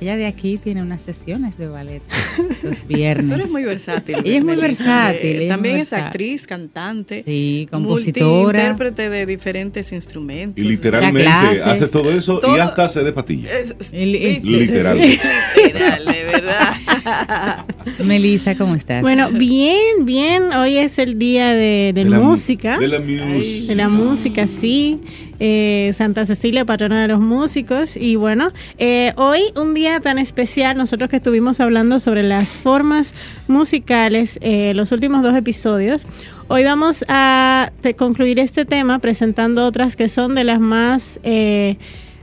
[0.00, 2.02] Ella de aquí tiene unas sesiones de ballet
[2.62, 3.26] los viernes.
[3.28, 4.16] Tú eres muy versátil.
[4.24, 6.06] Ella es muy versátil, Eh, es También muy es versátil.
[6.06, 7.22] actriz, cantante.
[7.24, 8.24] Sí, compositora.
[8.30, 10.64] Multiintérprete de diferentes instrumentos.
[10.64, 11.66] Y literalmente clases.
[11.66, 13.48] hace todo eso y Todo- hasta se de patilla.
[13.58, 14.98] Es- es- El- el- Literal.
[14.98, 15.18] Sí,
[15.64, 17.66] literal, de verdad.
[18.04, 19.02] Melissa, ¿cómo estás?
[19.02, 20.52] Bueno, bien, bien.
[20.52, 22.78] Hoy es el día de, de De la- música.
[22.78, 23.66] De la música.
[23.68, 25.00] De la música, sí.
[25.42, 27.96] Eh, Santa Cecilia, patrona de los músicos.
[27.96, 33.14] Y bueno, eh, hoy un día tan especial, nosotros que estuvimos hablando sobre las formas
[33.48, 36.06] musicales, eh, los últimos dos episodios.
[36.48, 41.78] Hoy vamos a concluir este tema presentando otras que son de las más, eh,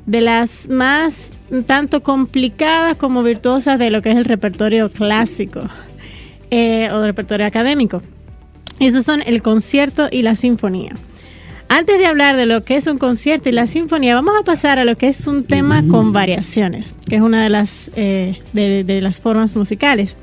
[0.05, 1.31] de las más
[1.65, 8.03] tanto complicadas como virtuosas de lo que es el repertorio clásico o del repertorio académico.
[8.79, 10.93] Esos son el concierto y la sinfonía.
[11.69, 14.79] Antes de hablar de lo que es un concierto y la sinfonía, vamos a pasar
[14.79, 19.01] a lo que es un tema con variaciones, que es una de las, eh, de,
[19.01, 20.17] las formas musicales.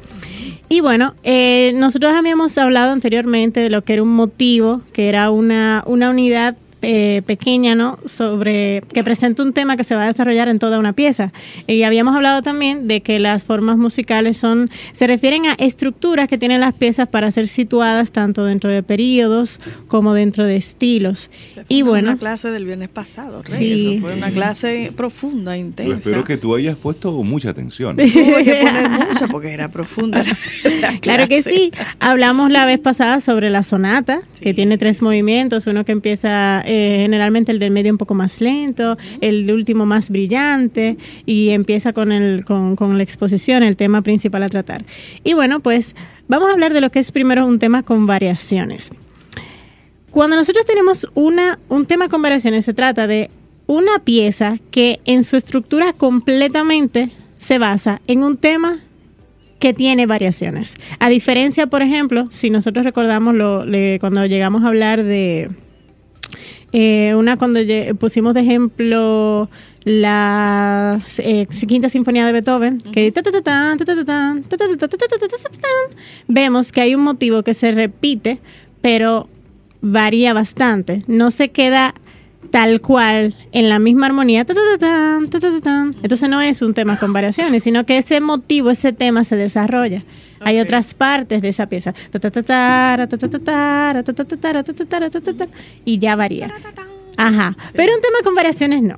[0.69, 5.31] Y bueno, eh, nosotros habíamos hablado anteriormente de lo que era un motivo, que era
[5.31, 7.99] una, una unidad eh, pequeña, ¿no?
[8.05, 11.33] Sobre que presenta un tema que se va a desarrollar en toda una pieza.
[11.67, 16.39] Y habíamos hablado también de que las formas musicales son se refieren a estructuras que
[16.39, 21.31] tienen las piezas para ser situadas tanto dentro de periodos como dentro de estilos.
[21.69, 23.99] y bueno, una clase del viernes pasado, sí.
[24.01, 25.99] fue una clase profunda, intensa.
[25.99, 27.97] espero que tú hayas puesto mucha atención.
[27.97, 30.23] Tuve que poner mucha porque era profunda.
[31.01, 31.73] claro que sí.
[32.01, 36.99] Hablamos la vez pasada sobre la sonata, que tiene tres movimientos, uno que empieza eh,
[37.03, 42.13] generalmente el del medio un poco más lento, el último más brillante y empieza con,
[42.13, 44.85] el, con, con la exposición, el tema principal a tratar.
[45.23, 45.95] Y bueno, pues
[46.29, 48.91] vamos a hablar de lo que es primero un tema con variaciones.
[50.11, 53.31] Cuando nosotros tenemos una, un tema con variaciones, se trata de
[53.67, 58.81] una pieza que en su estructura completamente se basa en un tema
[59.59, 60.75] que tiene variaciones.
[60.99, 63.65] A diferencia, por ejemplo, si nosotros recordamos lo,
[63.99, 65.51] cuando llegamos a hablar de,
[66.73, 67.61] eh, una cuando
[67.99, 69.49] pusimos de ejemplo
[69.85, 70.99] la
[71.69, 73.13] quinta sinfonía de Beethoven, que
[76.27, 78.39] vemos que hay un motivo que se repite,
[78.81, 79.29] pero
[79.83, 81.01] varía bastante.
[81.07, 81.95] No se queda
[82.51, 84.47] tal cual en la misma armonía.
[86.03, 90.03] Entonces no es un tema con variaciones, sino que ese motivo, ese tema se desarrolla.
[90.45, 91.95] Hay otras partes de esa pieza.
[95.85, 96.51] Y ya varía.
[97.17, 97.57] Ajá.
[97.75, 98.97] Pero un tema con variaciones no.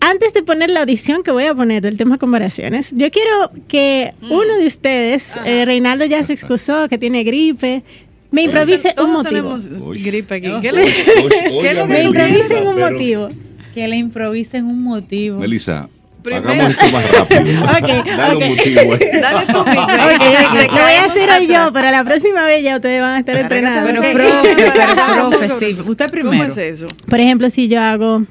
[0.00, 3.50] Antes de poner la audición que voy a poner del tema con variaciones, yo quiero
[3.68, 7.82] que uno de ustedes, Reinaldo ya se excusó, que tiene gripe,
[8.30, 9.56] me improvise un motivo.
[9.94, 10.50] gripe aquí.
[10.60, 13.28] ¿Qué le, me improvisen un motivo.
[13.72, 15.38] Que le improvisen un motivo.
[15.38, 15.88] Melissa,
[16.32, 17.64] Hagamos esto más rápido.
[17.78, 18.96] okay, Dale un motivo.
[19.20, 19.86] Dale tú mismo.
[20.76, 23.36] Lo voy a hacer hoy yo, pero la próxima vez ya ustedes van a estar
[23.36, 23.92] entrenados.
[24.00, 24.94] Pero profe, pero
[25.30, 25.80] profe, sí.
[25.80, 26.30] Usted primero.
[26.38, 26.86] ¿Cómo es eso?
[27.08, 28.22] Por ejemplo, si yo hago...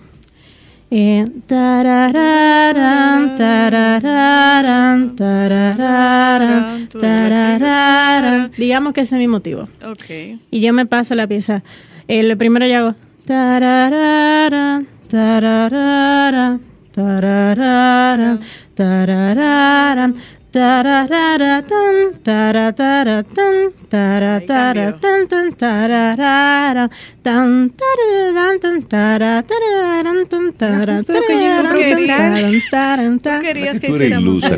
[0.96, 5.16] Eh, tarararán, tarararán,
[6.92, 8.52] tarararán.
[8.56, 9.68] Digamos que ese es mi motivo.
[9.84, 10.38] Okay.
[10.52, 11.64] Y yo me paso la pieza.
[12.08, 12.96] El primero yo hago
[16.94, 18.40] tarararán,
[18.76, 20.16] tarararán,
[20.54, 26.92] Tarararatan, tarataratan, tarataratan, tan, tararara,
[27.24, 30.54] tan, tararán, tan, tarararán, tan,
[33.42, 34.44] querías que hiciéramos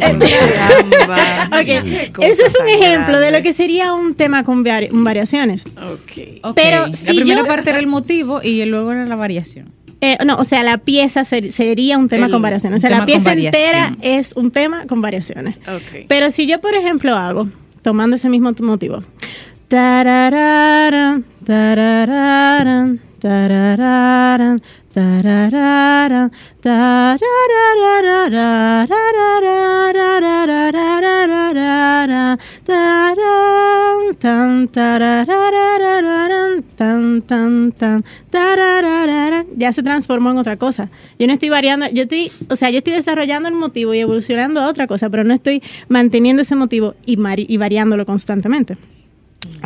[1.62, 5.64] Okay, eso es un ejemplo de lo que sería un tema con variaciones.
[6.04, 6.42] Okay.
[6.56, 9.72] Pero la primera parte era el motivo y luego era la variación.
[10.02, 12.80] Eh, no, o sea, la pieza sería un tema con variaciones.
[12.80, 15.58] O sea, la pieza entera es un tema con variaciones.
[16.08, 17.48] Pero si yo, por ejemplo, hago,
[17.82, 19.04] tomando ese mismo motivo,
[19.68, 24.58] tararara, tararara, tararara, tararara,
[39.58, 40.90] ya se transformó en otra cosa.
[41.20, 44.62] Yo no estoy variando, yo estoy, o sea, yo estoy desarrollando el motivo y evolucionando
[44.62, 47.18] a otra cosa, pero no estoy manteniendo ese motivo y,
[47.54, 48.78] y variándolo constantemente.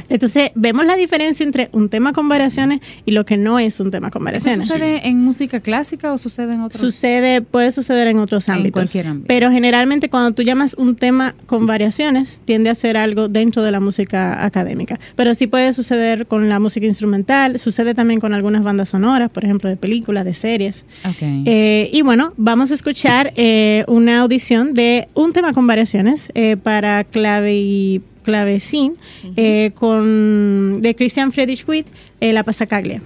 [0.10, 3.92] Entonces, vemos la diferencia entre un tema con variaciones y lo que no es un
[3.92, 4.68] tema con variaciones.
[4.68, 6.80] ¿Sucede en música clásica o sucede en otros?
[6.80, 8.68] Sucede, puede suceder en otros ámbitos.
[8.68, 9.28] En cualquier ámbito.
[9.28, 13.72] Pero generalmente cuando tú llamas un tema con variaciones, tiende a ser algo dentro de
[13.72, 15.00] la música académica.
[15.16, 19.46] Pero sí puede suceder con la música instrumental, sucede también con algunas bandas sonoras, por
[19.46, 20.86] ejemplo, de películas, de series.
[21.16, 21.44] Okay.
[21.46, 26.58] Eh, y bueno, vamos a escuchar eh, una audición de un tema con variaciones eh,
[26.58, 28.96] para clave y clavecín
[29.36, 31.88] eh, con de Christian Friedrich Witt,
[32.20, 33.02] eh, La Pasacaglia.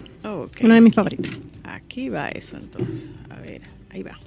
[0.62, 1.41] Uno de mis favoritos.
[1.63, 3.12] Aquí va eso entonces.
[3.29, 4.17] A ver, ahí va.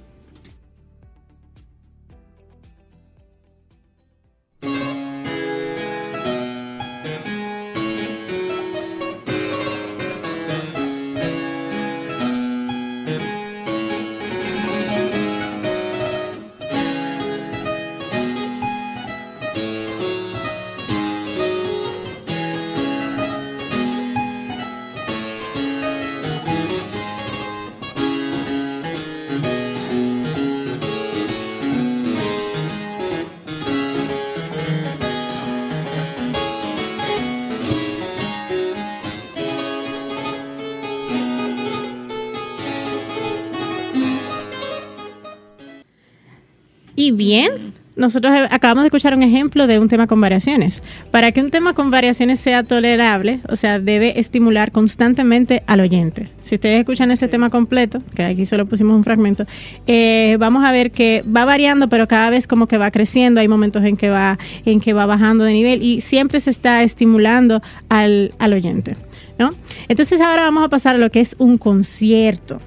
[47.07, 50.83] Y bien, nosotros acabamos de escuchar un ejemplo de un tema con variaciones.
[51.09, 56.29] Para que un tema con variaciones sea tolerable, o sea, debe estimular constantemente al oyente.
[56.41, 59.45] Si ustedes escuchan ese tema completo, que aquí solo pusimos un fragmento,
[59.85, 63.39] eh, vamos a ver que va variando, pero cada vez como que va creciendo.
[63.39, 66.83] Hay momentos en que va, en que va bajando de nivel y siempre se está
[66.83, 68.97] estimulando al, al oyente.
[69.39, 69.51] ¿no?
[69.87, 72.59] Entonces ahora vamos a pasar a lo que es un concierto.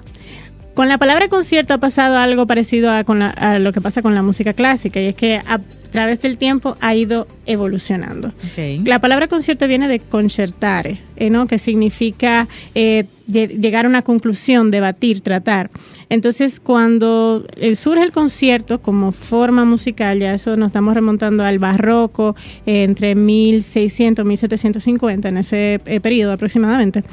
[0.73, 3.03] Con la palabra concierto ha pasado algo parecido a,
[3.59, 5.59] lo que pasa con la música clásica y es que a
[5.91, 8.31] través del tiempo ha ido evolucionando.
[8.85, 11.45] La palabra concierto viene de concertare, eh, ¿no?
[11.45, 15.69] que significa eh, llegar a una conclusión, debatir, tratar.
[16.09, 22.37] Entonces, cuando surge el concierto como forma musical, ya eso nos estamos remontando al barroco,
[22.65, 27.03] eh, entre 1600 y 1750, en ese periodo aproximadamente,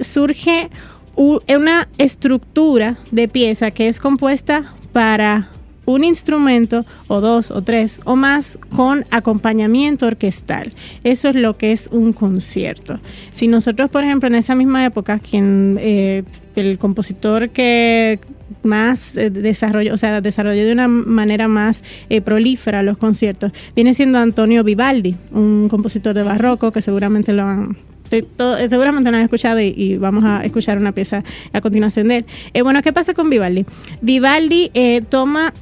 [0.00, 0.70] surge
[1.16, 5.50] una estructura de pieza que es compuesta para
[5.86, 10.72] un instrumento o dos o tres o más con acompañamiento orquestal.
[11.04, 13.00] Eso es lo que es un concierto.
[13.32, 16.24] Si nosotros, por ejemplo, en esa misma época, quien eh,
[16.56, 18.18] el compositor que
[18.62, 23.94] más eh, desarrolló, o sea, desarrolló de una manera más eh, prolífera los conciertos, viene
[23.94, 27.76] siendo Antonio Vivaldi, un compositor de barroco que seguramente lo han
[28.10, 32.26] eh, seguramente no han escuchado y, vamos a escuchar una pieza a continuación de él.
[32.54, 33.64] Eh, bueno, ¿qué pasa con Vivaldi?
[34.00, 35.52] Vivaldi eh, toma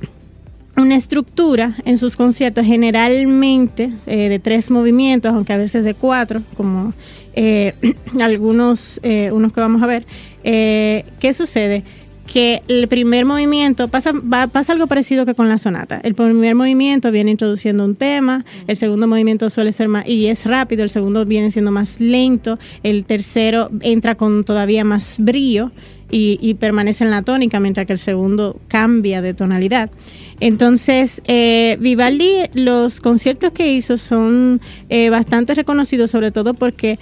[0.77, 6.93] una estructura en sus conciertos generalmente de tres movimientos, aunque a veces de cuatro, como
[8.21, 10.05] algunos unos que vamos a ver.
[10.43, 11.85] ¿Qué sucede?
[12.27, 14.13] Que el primer movimiento pasa,
[14.51, 16.01] pasa algo parecido que con la sonata.
[16.03, 20.47] El primer movimiento viene introduciendo un tema, el segundo movimiento suele ser más, y es
[20.47, 25.71] rápido, el segundo viene siendo más lento, el tercero entra con todavía más brillo
[26.11, 29.91] y, permanece en la tónica, mientras que el segundo cambia de tonalidad.
[30.39, 34.61] Entonces, eh, Vivaldi, los conciertos que hizo son
[34.91, 37.01] eh, bastante reconocidos, sobre todo porque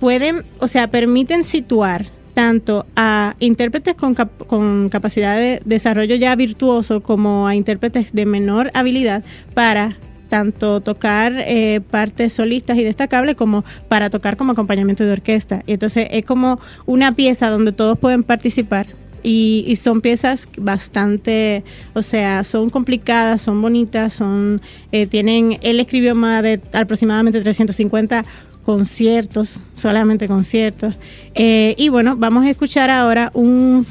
[0.00, 7.00] pueden, o sea, permiten situar tanto a intérpretes con, con, capacidad de desarrollo ya virtuoso
[7.00, 9.96] como a intérpretes de menor habilidad para
[10.28, 15.62] tanto tocar eh, partes solistas y destacables como para tocar como acompañamiento de orquesta.
[15.66, 18.86] Y entonces es como una pieza donde todos pueden participar
[19.22, 24.60] y, son piezas bastante, o sea, son complicadas, son bonitas, son,
[24.92, 28.24] eh, tienen, él escribió más de aproximadamente 350
[28.64, 30.94] conciertos, solamente conciertos.
[31.34, 33.86] Eh, y bueno, vamos a escuchar ahora un,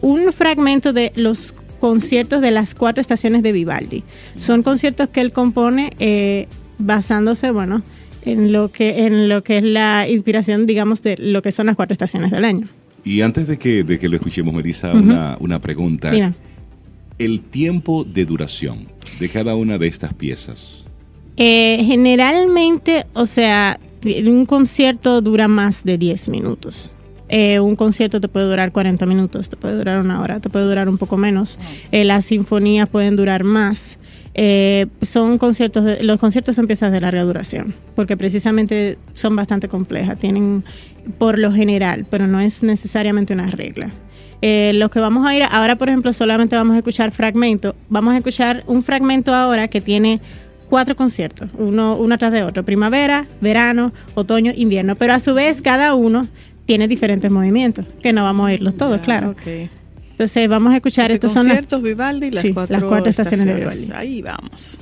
[0.00, 4.02] un fragmento de los conciertos de las cuatro estaciones de Vivaldi.
[4.38, 7.82] Son conciertos que él compone eh, basándose, bueno,
[8.22, 11.76] en lo que en lo que es la inspiración, digamos, de lo que son las
[11.76, 12.68] cuatro estaciones del año.
[13.04, 16.10] Y antes de que, de que lo escuchemos, Melissa, una, una, pregunta.
[17.18, 18.88] El tiempo de duración
[19.20, 20.84] de cada una de estas piezas.
[21.36, 26.90] Eh, generalmente, o sea, un concierto dura más de 10 minutos.
[27.28, 30.66] Eh, un concierto te puede durar 40 minutos, te puede durar una hora, te puede
[30.66, 31.58] durar un poco menos.
[31.90, 33.98] Eh, las sinfonías pueden durar más.
[34.34, 40.18] Eh, son conciertos, los conciertos son piezas de larga duración, porque precisamente son bastante complejas,
[40.18, 40.62] tienen
[41.18, 43.90] por lo general, pero no es necesariamente una regla.
[44.42, 48.18] lo que vamos a ir, ahora por ejemplo solamente vamos a escuchar fragmentos, vamos a
[48.18, 50.20] escuchar un fragmento ahora que tiene
[50.68, 55.62] cuatro conciertos, uno, uno tras de otro, primavera, verano, otoño, invierno, pero a su vez
[55.62, 56.26] cada uno
[56.66, 59.34] tiene diferentes movimientos, que no vamos a oírlos todos, claro.
[60.10, 63.92] Entonces vamos a escuchar estos conciertos Vivaldi, las, cuatro, las cuatro estaciones de Vivaldi.
[63.94, 64.78] Ahí vamos.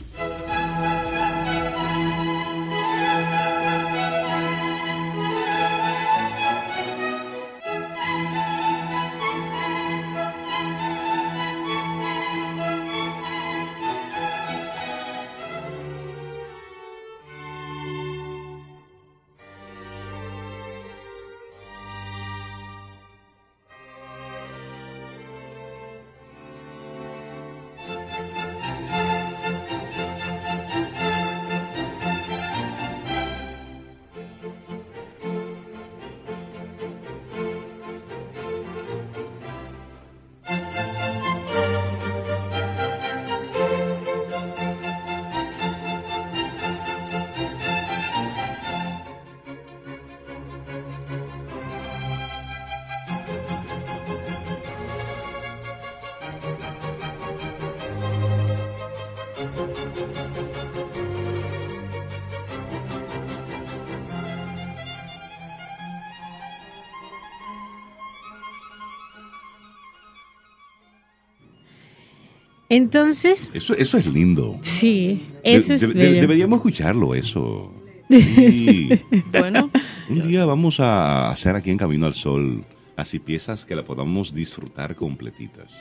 [72.76, 74.58] Entonces, Eso, eso es lindo.
[74.62, 76.20] sí, De- eso es de- de- bello.
[76.22, 77.72] deberíamos escucharlo, eso.
[78.10, 78.88] Sí.
[79.32, 79.70] Bueno,
[80.10, 82.64] Un día vamos a hacer aquí en Camino al Sol
[82.96, 85.72] así piezas que la podamos disfrutar completitas.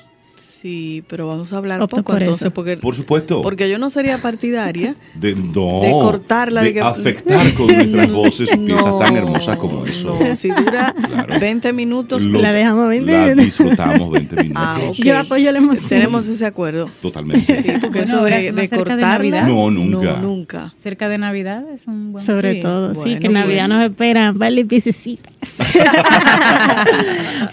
[0.63, 2.53] Sí, pero vamos a hablar Opto poco por entonces, eso.
[2.53, 3.41] porque, Por supuesto.
[3.41, 8.07] porque yo no sería partidaria de, no, de cortarla, de, de que- afectar con nuestras
[8.09, 10.17] No, voces piezas tan hermosas como no, eso.
[10.19, 11.39] No, si dura Claro.
[11.39, 14.63] 20 minutos, Lo- La dejamos 20 La disfrutamos 20 minutos.
[14.65, 14.95] ah, ok.
[14.95, 15.89] Yo apoyo la emoción.
[15.89, 16.89] Tenemos ese acuerdo.
[17.01, 17.55] Totalmente.
[17.61, 19.43] Sí, porque Bueno, eso de, de cortarla.
[19.45, 20.13] No, nunca.
[20.13, 20.73] No, nunca.
[20.77, 22.25] Cerca de Navidad es un buen...
[22.25, 23.69] Sobre Sí, todo, sí, bueno, que Navidad pues.
[23.77, 25.33] nos espera, vale, piececitas.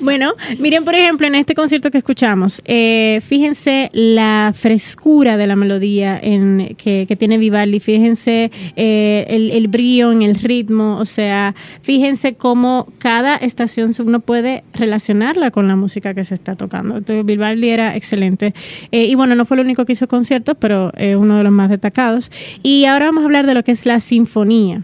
[0.01, 5.57] bueno, miren, por ejemplo, en este concierto que escuchamos, eh, fíjense la frescura de la
[5.57, 12.35] melodía que, tiene Vivaldi, fíjense eh, el, el brillo en el ritmo, o sea, fíjense
[12.35, 16.99] cómo cada estación uno puede relacionarla con la música que se está tocando.
[16.99, 18.55] Entonces, Vivaldi era excelente.
[18.93, 21.71] Eh, y bueno, no fue el único que hizo conciertos, pero uno de los más
[21.71, 22.31] destacados.
[22.63, 24.83] Y ahora vamos a hablar de lo que es la sinfonía.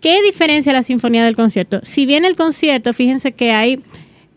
[0.00, 1.80] ¿Qué diferencia la sinfonía del concierto?
[1.82, 3.80] Si bien el concierto, fíjense que hay,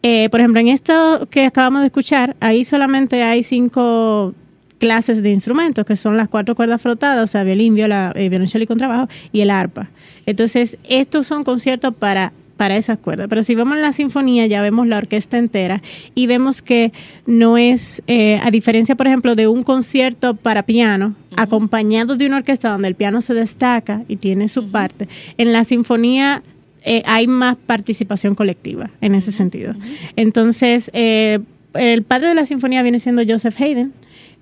[0.03, 4.33] eh, por ejemplo, en esto que acabamos de escuchar, ahí solamente hay cinco
[4.77, 8.63] clases de instrumentos, que son las cuatro cuerdas frotadas, o sea, violín, viola, eh, violonchelo
[8.63, 9.89] y contrabajo, y el arpa.
[10.25, 13.27] Entonces, estos son conciertos para para esas cuerdas.
[13.29, 15.81] Pero si vemos la sinfonía, ya vemos la orquesta entera
[16.13, 16.91] y vemos que
[17.25, 22.35] no es, eh, a diferencia, por ejemplo, de un concierto para piano, acompañado de una
[22.35, 26.43] orquesta donde el piano se destaca y tiene su parte, en la sinfonía
[26.83, 29.73] eh, hay más participación colectiva en ese sentido.
[30.15, 31.39] Entonces, eh,
[31.73, 33.93] el padre de la sinfonía viene siendo Joseph Haydn.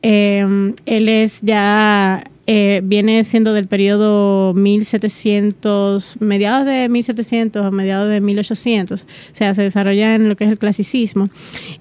[0.03, 8.09] Eh, él es ya, eh, viene siendo del periodo 1700, mediados de 1700 o mediados
[8.09, 9.01] de 1800.
[9.03, 11.27] O sea, se desarrolla en lo que es el clasicismo.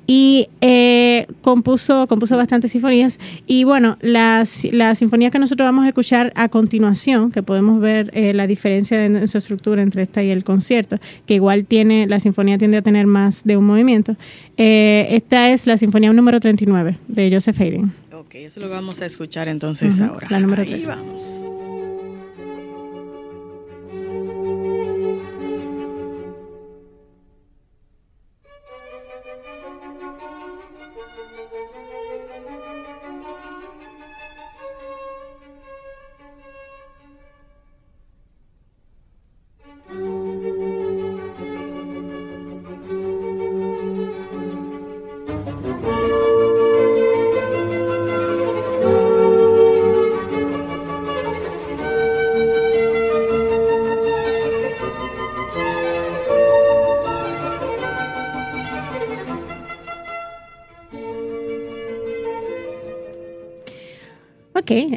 [0.08, 3.20] Y eh, compuso, compuso bastantes sinfonías.
[3.46, 8.10] Y bueno, las, las sinfonías que nosotros vamos a escuchar a continuación, que podemos ver
[8.12, 12.08] eh, la diferencia en, en su estructura entre esta y el concierto, que igual tiene,
[12.08, 14.16] la sinfonía tiende a tener más de un movimiento.
[14.56, 17.92] Esta es la sinfonía número 39 de Joseph Haydn.
[18.44, 20.28] Eso lo vamos a escuchar entonces ahora.
[20.30, 20.86] la número Ahí tres.
[20.86, 21.42] vamos.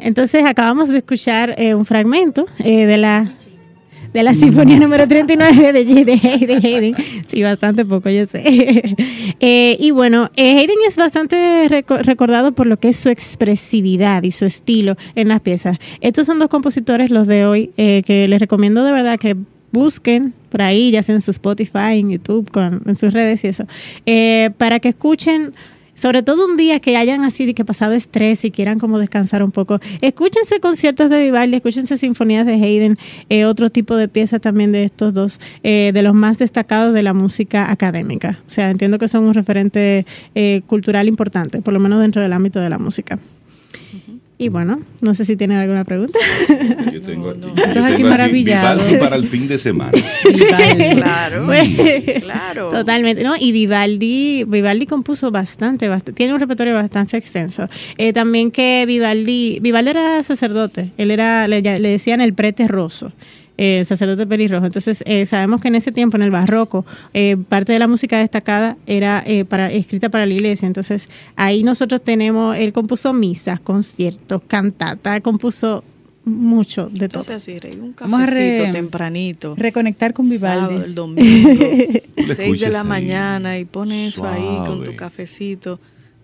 [0.02, 3.32] Entonces acabamos de escuchar eh, un fragmento eh, de la
[4.12, 6.94] de la sinfonía número 39 de, de, de Haydn.
[7.28, 8.42] Sí, bastante poco, yo sé.
[9.42, 11.36] Eh, y bueno, eh, Haydn es bastante
[11.68, 15.78] reco- recordado por lo que es su expresividad y su estilo en las piezas.
[16.00, 19.36] Estos son dos compositores, los de hoy, eh, que les recomiendo de verdad que
[19.72, 23.48] busquen por ahí, ya sea en su Spotify, en YouTube, con, en sus redes y
[23.48, 23.64] eso,
[24.58, 25.52] para que escuchen
[26.00, 29.50] sobre todo un día que hayan así que pasado estrés y quieran como descansar un
[29.50, 32.96] poco, escúchense conciertos de Vivaldi, escúchense sinfonías de Haydn,
[33.28, 37.02] eh, otro tipo de piezas también de estos dos, eh, de los más destacados de
[37.02, 38.40] la música académica.
[38.46, 42.32] O sea, entiendo que son un referente eh, cultural importante, por lo menos dentro del
[42.32, 43.18] ámbito de la música.
[44.42, 46.18] Y bueno, no sé si tienen alguna pregunta.
[46.90, 47.54] Yo tengo, No, no.
[47.54, 48.84] yo Estamos tengo aquí maravillados.
[48.86, 49.92] Vivaldi para el fin de semana.
[49.92, 50.84] Vivaldi.
[50.96, 52.70] Claro, Pues, claro.
[52.70, 53.36] Totalmente, ¿no?
[53.36, 57.68] Y Vivaldi, Vivaldi compuso bastante, bast- tiene un repertorio bastante extenso.
[57.98, 63.12] Eh, también que Vivaldi, Vivaldi era sacerdote, él era, le, le decían el prete roso.
[63.62, 64.64] Eh, sacerdote pelirrojo.
[64.64, 68.18] Entonces, eh, sabemos que en ese tiempo, en el barroco, eh, parte de la música
[68.18, 70.66] destacada era eh, para, escrita para la iglesia.
[70.66, 75.84] Entonces, ahí nosotros tenemos, él compuso misas, conciertos, cantata, compuso
[76.24, 77.22] mucho de todo.
[77.22, 79.54] Entonces Rey, un cafecito re- tempranito.
[79.56, 80.84] Reconectar con Sábado, Vivaldi.
[80.86, 81.50] el domingo,
[82.16, 85.80] Lo 6 de la ahí, mañana y pones eso ahí con tu cafecito,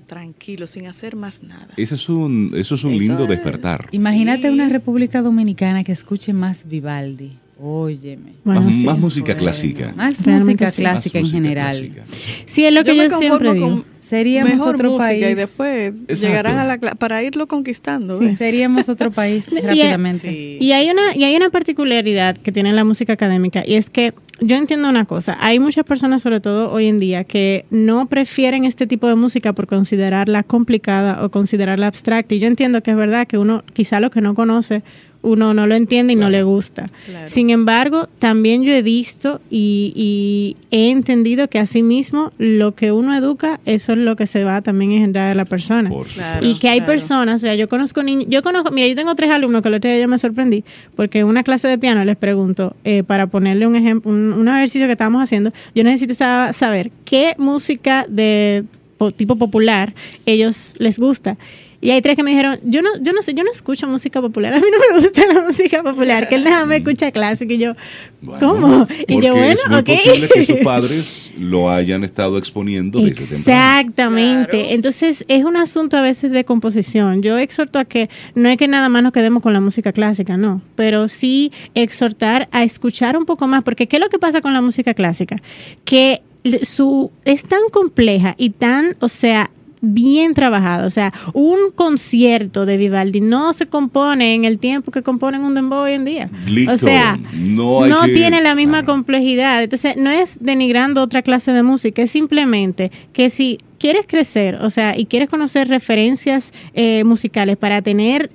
[0.07, 1.69] tranquilo, sin hacer más nada.
[1.77, 3.89] Ese es un, eso es un Eso lindo es- despertar.
[3.93, 4.49] Imagínate Sí.
[4.49, 7.39] una República Dominicana que escuche más Vivaldi.
[7.59, 8.35] Óyeme.
[8.45, 8.85] Bueno, más, sí.
[8.85, 9.41] más música Bueno.
[9.41, 9.93] clásica.
[9.97, 10.83] Más Realmente música sí.
[10.83, 11.77] clásica Más en música general.
[11.77, 12.03] clásica.
[12.47, 13.69] Sí, es lo que Yo yo, me conformo siempre digo.
[13.69, 15.27] con Seríamos mejor otro música país.
[15.31, 16.15] y después Exacto.
[16.15, 18.19] llegarán a la para irlo conquistando.
[18.21, 18.39] ¿ves?
[18.39, 20.31] Seríamos otro país Y- rápidamente.
[20.31, 21.19] Sí, Y hay sí, una sí.
[21.19, 25.07] y hay una particularidad que tiene la música académica y es que yo entiendo una
[25.07, 29.15] cosa, hay muchas personas sobre todo hoy en día que no prefieren este tipo de
[29.15, 33.65] música por considerarla complicada o considerarla abstracta y yo entiendo que es verdad que uno
[33.73, 34.83] quizá lo que no conoce
[35.27, 36.87] uno no lo entiende y no le gusta.
[37.05, 37.29] Claro.
[37.29, 43.15] Sin embargo, también yo he visto y, y he entendido que asimismo lo que uno
[43.17, 45.91] educa, eso es lo que se va también a engendrar a la persona.
[46.15, 46.47] Claro.
[46.47, 46.93] Y que hay claro.
[46.93, 49.75] personas, o sea, yo conozco niños, yo conozco, mira, yo tengo tres alumnos que el
[49.75, 50.65] otro día yo me sorprendí,
[50.95, 54.49] porque en una clase de piano les pregunto, eh, para ponerle un ejemplo, un, un
[54.49, 58.65] ejercicio que estábamos haciendo, yo necesito sa- saber qué música de
[58.99, 59.93] po- tipo popular
[60.25, 61.37] ellos les gusta.
[61.81, 64.21] Y hay tres que me dijeron, yo no, yo no sé, yo no escucho música
[64.21, 67.53] popular, a mí no me gusta la música popular, que él nada me escucha clásica
[67.53, 67.75] y yo,
[68.21, 68.89] Bueno, ¿cómo?
[69.07, 69.87] Y yo, bueno, es muy ok.
[69.87, 73.81] posible que sus padres lo hayan estado exponiendo desde temprano.
[73.81, 74.51] Exactamente.
[74.51, 74.67] Claro.
[74.71, 77.23] Entonces es un asunto a veces de composición.
[77.23, 80.37] Yo exhorto a que no es que nada más nos quedemos con la música clásica,
[80.37, 84.41] no, pero sí exhortar a escuchar un poco más, porque ¿qué es lo que pasa
[84.41, 85.37] con la música clásica?
[85.85, 86.23] Que
[86.63, 89.51] su es tan compleja y tan, o sea,
[89.81, 95.03] bien trabajada, o sea, un concierto de Vivaldi no se compone en el tiempo que
[95.03, 96.31] componen un dembow hoy en día.
[96.47, 96.73] Listo.
[96.73, 98.87] O sea, no, hay no que- tiene la misma Claro.
[98.95, 99.63] complejidad.
[99.63, 104.71] Entonces, no es denigrando otra clase de música, es simplemente que si quieres crecer, o
[104.71, 108.31] sea, y quieres conocer referencias eh, musicales para tener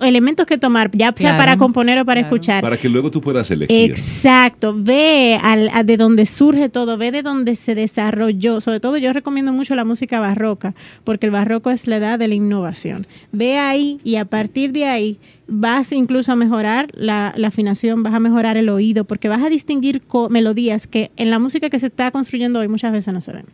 [0.00, 2.34] elementos que tomar, ya sea Claro, para componer o para claro.
[2.36, 2.62] escuchar.
[2.62, 3.90] Para que luego tú puedas elegir.
[3.92, 8.60] Exacto, ve al, a de donde surge todo, ve de donde se desarrolló.
[8.60, 10.74] Sobre todo yo recomiendo mucho la música barroca,
[11.04, 13.06] porque el barroco es la edad de la innovación.
[13.32, 15.18] Ve ahí y a partir de ahí
[15.50, 19.48] vas incluso a mejorar la, la afinación, vas a mejorar el oído, porque vas a
[19.48, 23.20] distinguir co- melodías que en la música que se está construyendo hoy muchas veces no
[23.22, 23.46] se ven.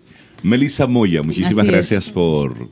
[0.43, 1.73] Melissa Moya, muchísimas Así es.
[1.73, 2.69] gracias por,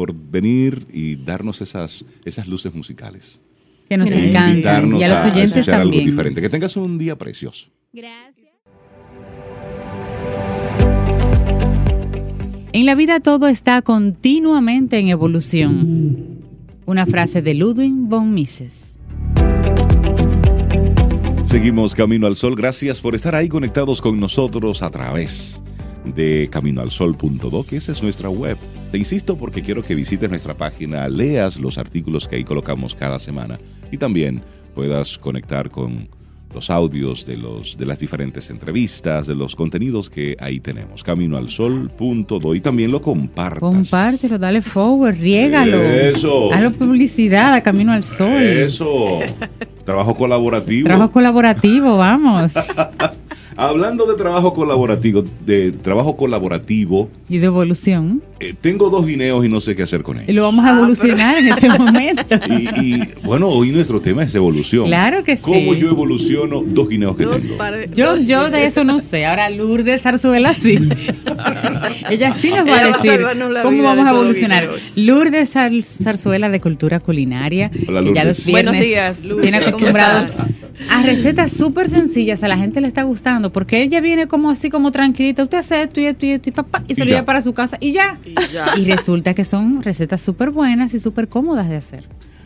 [0.00, 3.42] por venir y darnos esas, esas luces musicales.
[3.86, 4.48] Que nos Mira, E encanta.
[4.50, 6.04] invitarnos Y a los a oyentes algo también.
[6.06, 6.40] diferente.
[6.40, 7.68] Que tengas un día precioso.
[7.92, 8.48] Gracias.
[12.72, 16.38] En la vida todo está continuamente en evolución.
[16.86, 18.96] Una frase de Ludwig von Mises.
[21.44, 22.56] Seguimos Camino al Sol.
[22.56, 25.60] Gracias por estar ahí conectados con nosotros a través
[26.04, 28.56] de caminoalsol.do, que esa es nuestra web.
[28.90, 33.18] Te insisto porque quiero que visites nuestra página, leas los artículos que ahí colocamos cada
[33.18, 33.58] semana
[33.92, 34.42] y también
[34.74, 36.08] puedas conectar con
[36.54, 41.04] los audios de, los, de las diferentes entrevistas, de los contenidos que ahí tenemos.
[41.04, 43.60] Caminoalsol.do y también lo compartas.
[43.60, 45.80] Compártelo, dale forward, riégalo.
[45.82, 46.52] Eso.
[46.52, 48.42] Hazlo publicidad a Camino al Sol.
[48.42, 49.20] Eso.
[49.84, 50.88] Trabajo colaborativo.
[50.88, 52.50] Trabajo colaborativo, vamos.
[53.62, 58.22] Hablando de trabajo colaborativo, de trabajo colaborativo, Y de evolución.
[58.40, 60.34] eh, tengo dos guineos y no sé qué hacer con Y ellos.
[60.36, 62.22] lo vamos a evolucionar en este momento.
[62.48, 64.86] Y, y, bueno, hoy nuestro tema es evolución.
[64.86, 65.42] Claro que sí.
[65.44, 67.58] ¿Cómo yo evoluciono dos guineos que Dos tengo?
[67.58, 69.26] pares- Yo, yo de eso no sé.
[69.26, 70.78] Ahora Lourdes Zarzuela sí.
[72.10, 73.20] Ella sí nos va Ella a decir
[73.62, 74.68] cómo vamos de a evolucionar.
[74.96, 77.70] Lourdes Zar- Zarzuela de Cultura Culinaria.
[77.88, 78.38] Hola, que ya Lourdes.
[78.38, 80.48] los viernes Buenos días, Lourdes, ¿cómo acostumbrados estás?
[80.88, 82.42] A recetas súper sencillas.
[82.42, 85.44] A la gente le está gustando porque ella viene como así, como tranquilita.
[85.44, 86.82] Usted hace esto y esto y esto y papá.
[86.88, 88.18] Y se Y lo lleva para su casa y ya.
[88.24, 88.74] Y ya.
[88.76, 92.04] Y resulta que son recetas súper buenas y súper cómodas de hacer.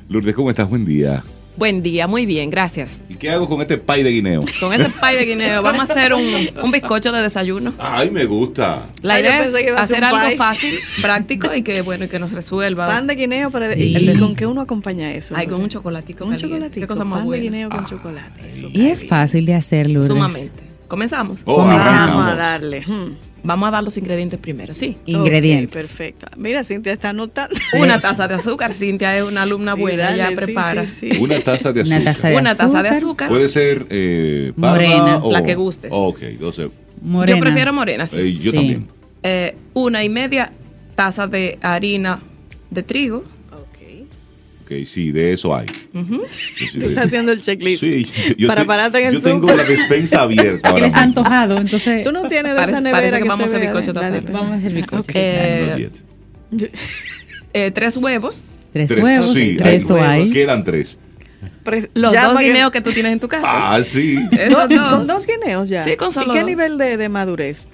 [0.08, 0.68] Lourdes, ¿cómo estás?
[0.68, 1.22] Buen día.
[1.56, 3.00] Buen día, muy bien, gracias.
[3.08, 4.40] ¿Y qué hago con este pay de guineo?
[4.58, 7.72] Con ese pay de guineo vamos a hacer un, un bizcocho de desayuno.
[7.78, 8.86] Ay, me gusta.
[9.02, 10.36] La idea es hacer algo pie.
[10.36, 12.86] fácil, práctico y que bueno y que nos resuelva.
[12.86, 13.94] Pan de guineo para Sí.
[13.96, 15.34] ¿Y con qué uno acompaña eso?
[15.36, 16.54] Ay, con un chocolatico Con un caliente.
[16.56, 16.80] chocolatico.
[16.80, 17.40] Qué cosa más pan buena.
[17.42, 18.50] de guineo con chocolate.
[18.50, 20.08] Eso Y es fácil de hacer, Lourdes.
[20.08, 20.62] Sumamente.
[20.88, 21.40] Comenzamos.
[21.44, 21.58] Oh.
[21.58, 22.82] Vamos a darle.
[22.84, 23.14] hmm.
[23.44, 24.96] Vamos a dar los ingredientes primero, sí.
[25.06, 25.66] Ingredientes.
[25.68, 26.26] Ok, perfecto.
[26.38, 27.54] Mira, Cintia está anotando.
[27.78, 28.72] Una taza de azúcar.
[28.72, 30.86] Cintia es una alumna Sí, buena, dale, sí, prepara.
[30.86, 31.18] sí, sí.
[31.20, 32.14] Una taza de Una azúcar.
[32.14, 33.28] taza de Una taza de azúcar.
[33.28, 35.88] Puede ser eh, Morena, o- la que guste.
[35.90, 36.68] Ok, entonces,
[37.02, 37.36] Morena.
[37.38, 38.16] Yo prefiero morena, sí.
[38.18, 38.56] eh, yo Sí.
[38.56, 38.88] también.
[39.22, 40.50] Eh, una y media
[40.94, 42.20] taza de harina
[42.70, 43.24] de trigo.
[44.64, 44.72] Ok.
[44.86, 45.66] Sí, de eso hay.
[45.92, 47.82] Tú de- estás haciendo el checklist.
[47.82, 48.06] Sí,
[48.38, 49.40] yo, para te- pararte en el yo Zoom.
[49.42, 51.00] tengo la despensa abierta Que ahora mismo.
[51.02, 53.58] antojado, entonces Tú no tienes de Parece- esa nevera parece que que vamos se a
[53.58, 54.32] hacer vea bizcocho la de- esta tarde.
[54.38, 55.12] vamos a hacer bizcocho.
[55.14, 55.90] Eh.
[57.52, 58.42] Eh, tres huevos.
[58.72, 60.30] Tres, Tres- huevos, sí, tres hay- o hay.
[60.32, 60.98] Quedan tres.
[61.94, 63.46] Los dos que- guineos que tú tienes en tu casa.
[63.46, 64.18] Ah, sí.
[64.32, 64.94] Esos Do- dos.
[64.94, 65.84] Con dos guineos ya.
[65.84, 66.48] Sí, con solo ¿Y qué dos.
[66.48, 67.68] nivel de, de madurez?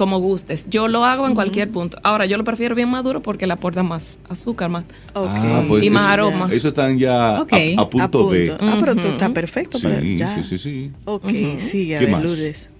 [0.00, 0.66] Como gustes.
[0.70, 1.98] Yo lo hago en cualquier punto.
[2.02, 4.84] Ahora, yo lo prefiero bien maduro porque le aporta más azúcar, más.
[5.12, 5.28] Ok.
[5.30, 6.48] Ah, pues Y más eso- aroma.
[6.50, 7.44] Eso están ya a, a A
[7.90, 8.30] punto, punto.
[8.30, 8.56] de.
[8.58, 9.78] Ah, pero tú estás perfecto.
[9.78, 10.34] para Sí, ya.
[10.36, 10.90] sí, sí, sí.
[11.04, 11.28] Ok,
[11.70, 12.22] sigue, a ¿Qué ver, más?
[12.24, 12.70] Lourdes.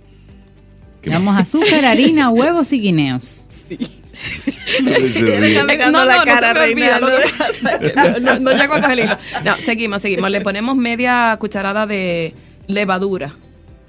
[1.03, 3.47] ¿Qué Damos azúcar, harina, huevos y guineos.
[3.69, 3.77] Se.
[4.79, 7.09] Ella mirando la cara, se me olvida, no,
[8.21, 8.51] no, no.
[9.45, 10.31] No, seguimos, seguimos.
[10.31, 12.33] Le ponemos media cucharada de
[12.67, 13.35] levadura.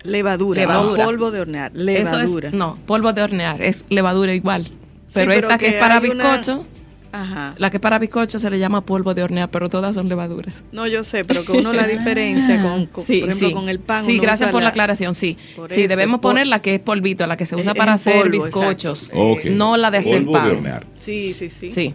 [0.03, 0.97] Levadura, Levadura.
[1.03, 1.71] no polvo de hornear.
[1.73, 2.23] Levadura.
[2.23, 4.67] Eso es, no, polvo de hornear, es levadura igual.
[5.13, 6.65] Pero, pero esta que, que es para una- bizcocho,
[7.11, 7.53] Ajá.
[7.57, 10.63] la que es para bizcocho se le llama polvo de hornear, pero todas son levaduras.
[10.71, 13.53] No, yo sé, pero que uno la diferencia con, con- Sí, por ejemplo, sí.
[13.53, 14.05] con el pan.
[14.05, 15.37] Sí, gracias por la aclaración, sí.
[15.55, 17.77] Por Sí, eso, debemos por- poner la que es polvito, la que se usa Es
[17.77, 19.09] para hacer polvo, bizcochos.
[19.51, 20.45] No la de hacer Polvo pan.
[20.45, 20.87] de hornear.
[20.99, 21.69] Sí, sí, sí.
[21.69, 21.93] Sí,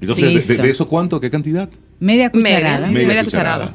[0.00, 0.62] Entonces, de- de, Listo.
[0.62, 1.20] de eso cuánto?
[1.20, 1.68] ¿Qué cantidad?
[2.00, 2.86] Media media, cucharada.
[2.88, 3.64] Media media, cucharada.
[3.68, 3.74] cucharada.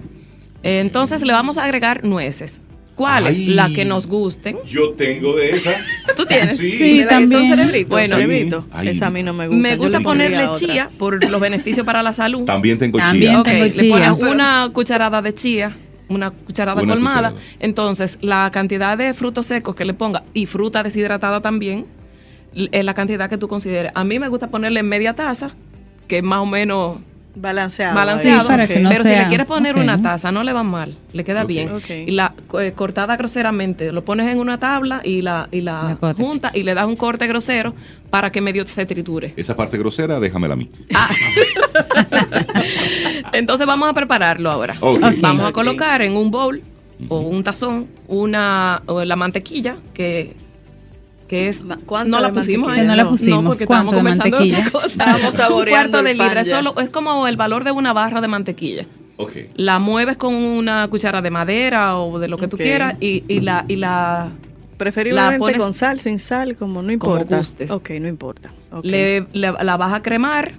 [0.64, 2.60] Eh, Entonces le vamos a agregar nueces.
[2.98, 3.38] ¿Cuáles?
[3.38, 3.46] Ay.
[3.54, 4.58] Las que nos gusten.
[4.66, 5.72] Yo tengo de esa.
[6.18, 6.58] ¿Tú tienes?
[6.58, 6.72] Sí.
[6.72, 7.46] Sí, son también.
[7.46, 8.16] cerebritos, Bueno.
[8.16, 8.66] cerebritos.
[8.84, 9.62] Esa a mí no me gusta.
[9.62, 12.44] Me gusta ponerle chía por los beneficios para la salud.
[12.46, 13.54] También tengo También chía.
[13.84, 15.78] Le pones Pero- una cucharada de chía,
[16.10, 17.30] una cucharada Una colmada.
[17.34, 17.42] cucharada.
[17.60, 21.86] Entonces, la cantidad de frutos secos que le ponga y fruta deshidratada también,
[22.56, 23.92] es la cantidad que tú consideres.
[23.94, 25.52] A mí me gusta ponerle media taza,
[26.08, 26.98] que es más o menos
[27.40, 27.96] Balanceado.
[27.96, 28.42] balanceado.
[28.42, 30.96] Sí, para que no pero si le quieres poner una taza, no le va mal,
[31.14, 31.70] le queda bien.
[31.88, 35.96] Y la eh, cortada groseramente, lo pones en una tabla y la, y la La
[35.98, 36.26] cortas.
[36.26, 37.74] junta y le das un corte grosero
[38.10, 39.34] para que medio se triture.
[39.38, 40.70] Esa parte grosera, déjamela a mí.
[40.96, 41.10] Ah.
[43.34, 44.76] Entonces vamos a prepararlo ahora.
[45.20, 46.62] Vamos a colocar en un bowl
[47.10, 50.36] o un tazón una o la mantequilla que
[51.28, 52.76] que es Ma- ¿cuánto no la pusimos.
[52.78, 53.46] No la no, pusimos.
[53.46, 54.88] porque ¿Cuánto estábamos de conversando de otra cosa.
[54.88, 58.22] Estábamos un saboreando cuarto de libra, es solo es como el valor de una barra
[58.22, 58.86] de mantequilla.
[59.18, 59.32] Ok.
[59.56, 62.62] La mueves con una cuchara de madera o de lo que tú Ok.
[62.62, 64.30] quieras y, y la y la
[64.78, 67.40] Preferiblemente La pones- con sal, sin sal, como no Como importa.
[67.40, 67.72] gustes.
[67.72, 68.52] Ok, no importa.
[68.72, 68.86] Ok.
[68.86, 70.52] le, le- la vas a cremar,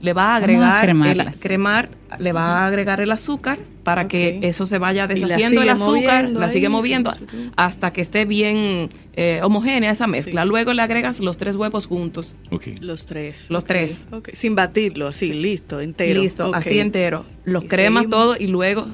[0.00, 1.88] le vas a agregar el, cremar,
[2.18, 6.50] le vas a agregar el azúcar para que eso se vaya deshaciendo el azúcar, la
[6.50, 7.12] sigue moviendo
[7.56, 10.42] hasta que esté bien eh, homogénea esa mezcla.
[10.42, 10.48] Sí.
[10.48, 12.36] Luego le agregas los tres huevos juntos.
[12.80, 13.46] Los tres.
[13.50, 14.04] Los tres.
[14.34, 16.20] Sin batirlo, así, listo, entero.
[16.20, 17.24] Listo, así entero.
[17.44, 18.18] Los Y cremas seguimos.
[18.20, 18.88] todo y luego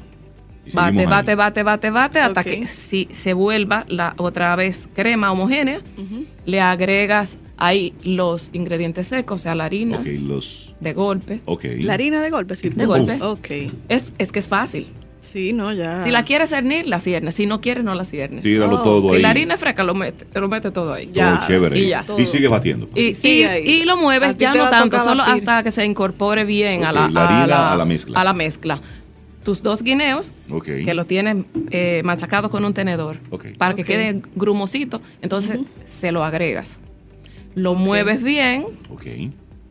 [0.65, 5.33] Y bate, bate, bate, bate, bate, hasta que si se vuelva la otra vez crema
[5.33, 5.81] homogénea,
[6.47, 10.72] le agregas ahí los ingredientes secos, o sea, la harina Ok, los.
[10.83, 11.41] De golpe.
[11.47, 11.65] Ok.
[11.81, 12.69] La harina de golpe, sí.
[12.69, 13.19] De golpe.
[13.23, 13.49] Ok.
[13.89, 14.87] Es, es que es fácil.
[15.21, 16.05] Sí, no, ya.
[16.05, 17.37] Si la quieres cernir, la ciernes.
[17.37, 18.43] Si no quieres, no la ciernes.
[18.43, 18.83] Tíralo Oh.
[18.83, 19.23] todo Si ahí.
[19.23, 21.07] la harina es fresca, lo mete, lo mete todo ahí.
[21.07, 21.41] Todo Ya.
[21.47, 21.79] chévere.
[21.79, 22.05] Y ya.
[22.19, 22.89] Y sigue batiendo.
[22.95, 23.69] Y, Sigue y- ahí.
[23.69, 25.35] y lo A mueves ya no a tanto, solo batir.
[25.49, 28.21] hasta que se incorpore bien a, la, la harina a la mezcla.
[28.21, 28.81] a la mezcla.
[29.45, 30.65] Tus dos guineos, Ok.
[30.85, 31.37] que los tienes
[31.71, 33.47] eh, machacados con un tenedor, Ok.
[33.59, 36.79] para que quede grumosito, entonces se lo agregas.
[37.55, 39.07] Lo mueves bien, Ok.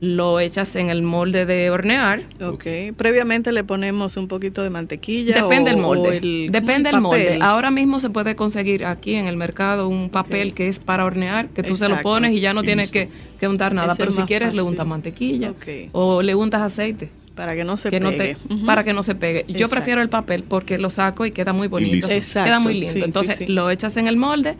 [0.01, 2.23] Lo echas en el molde de hornear.
[2.43, 2.65] Ok.
[2.97, 5.35] Previamente le ponemos un poquito de mantequilla.
[5.43, 6.09] Depende o- del molde.
[6.09, 7.37] o el- Depende del molde.
[7.39, 11.49] Ahora mismo se puede conseguir aquí en el mercado un papel que es para hornear,
[11.49, 13.93] que tú se lo pones y ya no tienes que, que untar nada.
[13.93, 15.67] Ese Pero si quieres le untas mantequilla Ok.
[15.91, 17.11] o le untas aceite.
[17.35, 18.37] Para que no se que no pegue.
[18.65, 19.45] para que no se pegue.
[19.47, 19.75] Yo Exacto.
[19.75, 22.09] prefiero el papel porque lo saco y queda muy bonito.
[22.09, 22.47] Exacto.
[22.47, 22.87] Queda muy lindo.
[22.91, 23.45] Sí, sí, Entonces sí.
[23.47, 24.57] lo echas en el molde,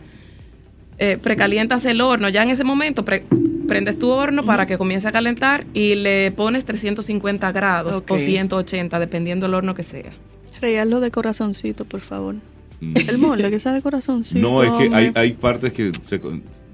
[0.98, 2.28] eh, precalientas el horno.
[2.28, 3.24] Ya en ese momento pre-
[3.72, 8.98] prendes tu horno para que comience a calentar y le pones 350 grados o 180,
[8.98, 10.12] dependiendo del horno que sea.
[10.60, 12.36] Rey, de corazoncito, por favor.
[12.80, 12.96] Mm.
[13.08, 14.40] El molde que sea de corazoncito.
[14.40, 15.20] No, es que hay, hombre.
[15.22, 16.20] hay partes que se.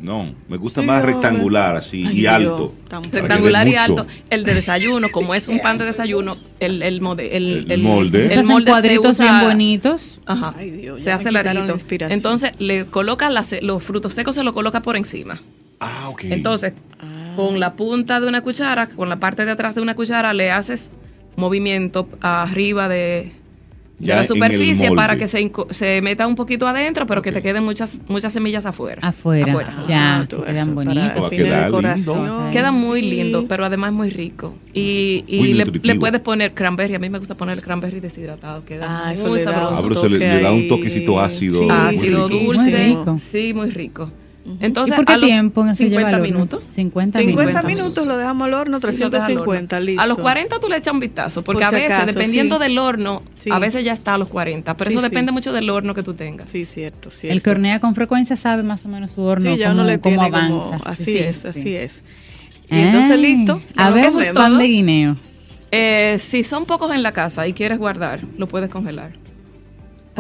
[0.01, 2.74] No, me gusta Sí, más rectangular, así, Ay, y Dios, alto.
[3.12, 4.07] Rectangular y alto.
[4.30, 8.28] El de desayuno, como es un pan de desayuno, el, el, mode- el, El molde.
[8.28, 10.20] Se el molde se cuadritos usa- bien bonitos.
[10.24, 10.55] Ajá.
[10.57, 11.76] Ay, Dios, se hace larguito.
[12.11, 15.40] Entonces le coloca las- los frutos secos, se los coloca por encima.
[15.81, 16.24] Ah, ok.
[16.24, 17.35] Entonces, Ah.
[17.37, 20.51] con la punta de una cuchara, con la parte de atrás de una cuchara, le
[20.51, 20.91] haces
[21.37, 23.33] movimiento arriba de,
[24.01, 28.01] la superficie para que se, se meta un poquito adentro, pero que te queden muchas
[28.09, 29.01] muchas semillas afuera.
[29.03, 29.47] Afuera.
[29.53, 29.85] Afuera.
[29.89, 31.05] Ya, Ah, quedan bonitos.
[31.09, 32.12] Para Va a el fin quedar del lindo.
[32.12, 32.51] corazón.
[32.53, 33.11] Queda muy Sí.
[33.11, 34.55] lindo, pero además muy rico.
[34.74, 36.95] Y, y Muy le, le puedes poner cranberry.
[36.97, 38.64] A mí me gusta poner el cranberry deshidratado.
[38.64, 40.05] Queda Ah, eso muy le da sabroso.
[40.07, 40.68] Ah, le- da un ahí.
[40.68, 41.62] toquecito ácido.
[41.62, 42.61] Sí, Ácido, dulce.
[42.61, 43.20] Muy rico.
[43.31, 44.12] Sí, muy rico.
[44.61, 46.24] ¿Y Entonces, por qué a los tiempo lleva 50 al horno?
[46.24, 46.64] minutos.
[46.64, 47.64] 50, 50 minutos.
[47.84, 49.86] minutos lo dejamos al horno, Sí, lo dejas al 350, horno.
[49.86, 50.03] listo.
[50.03, 52.57] A los 40 tú le echas un vistazo, porque Por a si veces, acaso, dependiendo
[52.57, 52.62] sí.
[52.62, 53.51] del horno, Sí.
[53.53, 55.11] a veces ya está a los 40, pero Sí, eso sí.
[55.11, 56.51] depende mucho del horno que tú tengas.
[56.51, 57.32] Sí, cierto, cierto.
[57.34, 59.90] El que hornea con frecuencia sabe más o menos su horno, Sí, ya cómo, uno
[59.90, 60.49] le cómo avanza.
[60.78, 60.80] como...
[60.84, 61.49] Así Sí, es, sí.
[61.49, 62.05] así es.
[62.70, 63.61] Y entonces, Ay, listo.
[63.76, 65.16] A ver, pan de guineo.
[65.70, 69.12] Eh, si son pocos en la casa y quieres guardar, lo puedes congelar.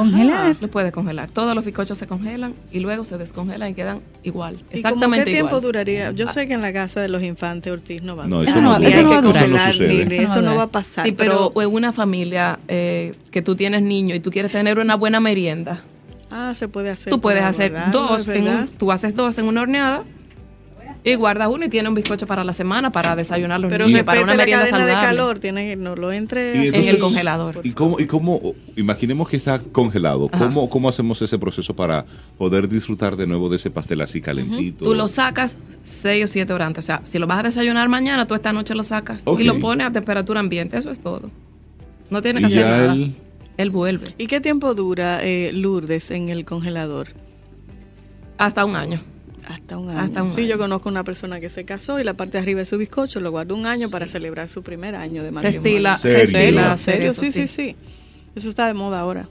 [0.02, 0.56] Congelar.
[0.60, 1.30] Lo puedes congelar.
[1.30, 4.58] Todos los bizcochos se congelan y luego se descongelan y quedan igual.
[4.72, 5.62] ¿Y Exactamente qué tiempo igual.
[5.62, 6.10] duraría?
[6.12, 8.50] Yo sé que en la casa de los infantes Ortiz no va a No, durar.
[8.56, 9.44] eso no- eso no va a durar.
[9.44, 9.74] congelar,
[10.12, 11.04] Eso no va a pasar.
[11.04, 14.94] Sí, pero en una familia eh, que tú tienes niños y tú quieres tener una
[14.96, 15.82] buena merienda,
[16.30, 17.10] Ah, se puede hacer.
[17.10, 20.04] tú puedes hacer dos, en tú haces dos en una horneada
[21.04, 24.02] y guardas uno y tienes un bizcocho para la semana para desayunar los Pero niños,
[24.02, 25.16] para una respete la merienda cadena de saludable.
[25.18, 27.60] calor, tiene que no lo entre en el congelador.
[27.64, 28.40] ¿Y cómo, y cómo,
[28.76, 32.04] imaginemos que está congelado, ¿cómo, ¿cómo hacemos ese proceso para
[32.36, 34.84] poder disfrutar de nuevo de ese pastel así calentito?
[34.84, 36.84] Tú lo sacas 6 o 7 horas antes.
[36.84, 39.58] O sea, si lo vas a desayunar mañana, tú esta noche lo sacas y lo
[39.60, 40.76] pones a temperatura ambiente.
[40.76, 41.30] Eso es todo.
[42.10, 42.92] No tienes que Y hacer nada.
[42.92, 43.14] él-
[43.56, 44.06] Él vuelve.
[44.18, 47.08] ¿Y qué tiempo dura eh, Lourdes en el congelador?
[48.38, 49.00] Hasta un año.
[49.48, 49.98] Hasta un año.
[50.00, 50.48] Hasta un sí, año.
[50.50, 53.18] yo conozco una persona que se casó y la parte de arriba de su bizcocho
[53.20, 55.70] lo guardó un año para celebrar su primer año de Se matrimonio.
[55.72, 56.16] estila, ¿Serio?
[56.16, 57.10] se estila ¿En hacer serio?
[57.12, 57.76] eso, Sí, sí, sí.
[58.36, 59.28] Eso está de moda ahora.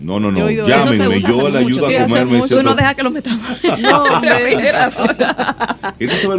[0.00, 1.98] No, no, no, llámenme, se yo le ayudo mucho.
[1.98, 2.40] a comerme.
[2.48, 3.46] Tú no dejas que lo metamos.
[3.82, 4.04] No,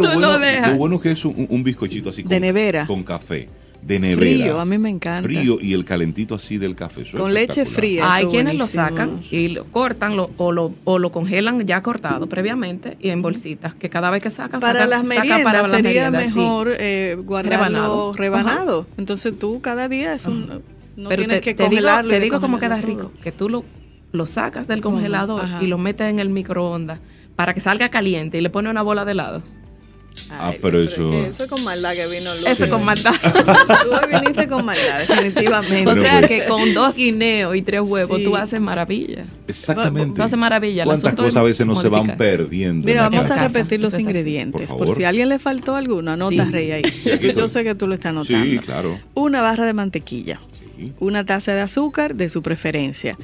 [0.00, 0.70] no bueno, dejas.
[0.72, 2.86] lo bueno que es un, un bizcochito así con, De nevera.
[2.86, 3.48] con café,
[3.82, 4.18] de nevera.
[4.44, 5.22] Frío, a mí me encanta.
[5.28, 7.02] Frío y el calentito así del café.
[7.02, 8.12] eso es Con leche fría.
[8.12, 12.26] Hay quienes lo sacan y lo cortan lo- o, lo, o lo congelan ya cortado
[12.28, 15.62] previamente y en bolsitas, que cada vez que sacan, Para sacan, las sacan meriendas para
[15.62, 16.38] las sería meriendas, sí.
[16.38, 18.12] mejor eh, guardarlo Rebanado.
[18.12, 18.86] rebanado.
[18.98, 20.62] Entonces tú cada día es un,
[20.96, 22.10] no Pero tienes te, que te digo, congelarlo.
[22.10, 23.24] te digo cómo queda descongelarlo rico, todo.
[23.24, 23.64] que tú lo,
[24.12, 25.62] lo sacas del congelador Ajá.
[25.62, 27.00] y lo metes en el microondas
[27.36, 29.42] para que salga caliente y le pones una bola de helado.
[30.28, 32.46] Ah, Ay, pero es eso- Eso es con maldad que vino Lourdes.
[32.52, 33.12] Eso es con maldad.
[33.22, 35.90] Tú viniste con maldad, definitivamente.
[35.90, 38.24] o sea pues- que con dos guineos y tres huevos Sí.
[38.24, 39.24] tú haces maravilla.
[39.48, 40.14] Exactamente.
[40.16, 40.84] Tú haces maravilla.
[40.84, 42.86] ¿Cuántas cosas a veces no se van perdiendo?
[42.86, 43.48] Mira, vamos a casa?
[43.48, 44.68] repetir los ingredientes.
[44.70, 44.96] Por Por, favor.
[44.96, 46.50] si a alguien le faltó alguno, anota Sí.
[46.52, 46.82] Rey ahí.
[46.84, 48.44] Sí, yo, sé que tú lo estás anotando.
[48.44, 48.98] Sí, claro.
[49.14, 50.40] Una barra de mantequilla.
[50.76, 50.92] Sí.
[51.00, 53.16] Una taza de azúcar de su preferencia.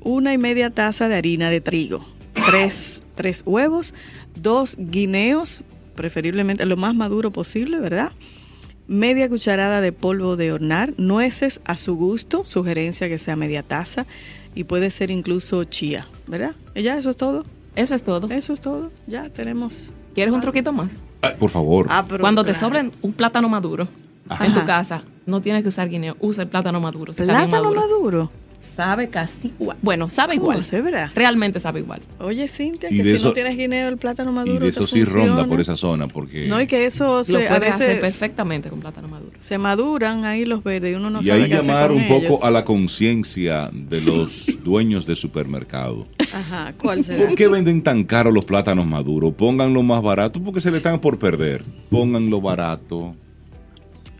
[0.00, 2.04] Una y media taza de harina de trigo.
[2.34, 3.94] Tres, tres huevos.
[4.34, 5.62] Dos guineos,
[5.94, 8.12] preferiblemente lo más maduro posible, ¿verdad?
[8.88, 10.92] Media cucharada de polvo de hornear.
[10.98, 12.42] Nueces a su gusto.
[12.44, 14.06] Sugerencia que sea media taza.
[14.54, 16.54] Y puede ser incluso chía, ¿verdad?
[16.74, 17.44] ¿Y ya eso es todo?
[17.74, 18.28] Eso es todo.
[18.30, 18.90] Eso es todo.
[19.06, 19.92] Ya tenemos.
[20.14, 20.90] ¿Quieres un truquito más?
[21.22, 21.86] Ay, por favor.
[21.88, 23.88] Ah, pero Cuando te sobren un plátano maduro
[24.28, 24.44] Ajá.
[24.44, 27.12] en tu casa, no tienes que usar guineo, usa el plátano maduro.
[27.14, 27.80] si Plátano maduro.
[27.80, 28.30] maduro.
[28.62, 29.76] Sabe casi igual.
[29.82, 30.64] Bueno, sabe ¿Cómo igual.
[30.64, 31.10] se verá?
[31.14, 32.00] Realmente sabe igual.
[32.20, 34.60] Oye, Cintia, Y que si eso- no tienes guineo, el plátano y maduro.
[34.64, 36.46] de eso te sí ronda por esa zona, porque...
[36.46, 39.32] No, y que eso Lo se, a puedes hacer perfectamente con plátano maduro.
[39.40, 41.96] se maduran ahí los verdes y uno no y sabe ahí qué hacer llamar con
[41.98, 42.42] un poco ellos.
[42.42, 46.06] a la conciencia de los dueños de supermercado.
[46.32, 47.26] Ajá, ¿cuál será?
[47.26, 49.34] ¿Por qué venden tan caros los plátanos maduros?
[49.34, 51.64] Pónganlo más barato porque se le están por perder.
[51.90, 53.16] Pónganlo barato.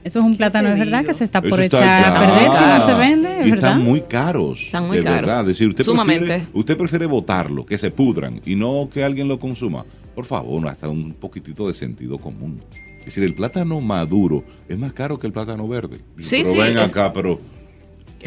[0.04, 2.64] Eso es un plátano, es verdad que se está por está echar a perder si
[2.64, 3.70] no se vende, Y ¿verdad?
[3.70, 4.62] están muy caros.
[4.62, 5.20] Están muy de caros.
[5.20, 5.40] verdad.
[5.42, 6.26] Es decir, usted Sumamente.
[6.26, 9.84] prefiere, usted prefiere botarlo, que se pudran y no que alguien lo consuma.
[10.14, 12.60] Por favor, hasta un poquitito de sentido común.
[12.98, 15.98] Es decir, el plátano maduro es más caro que el plátano verde.
[16.18, 17.38] Sí, pero sí, ven es- acá, pero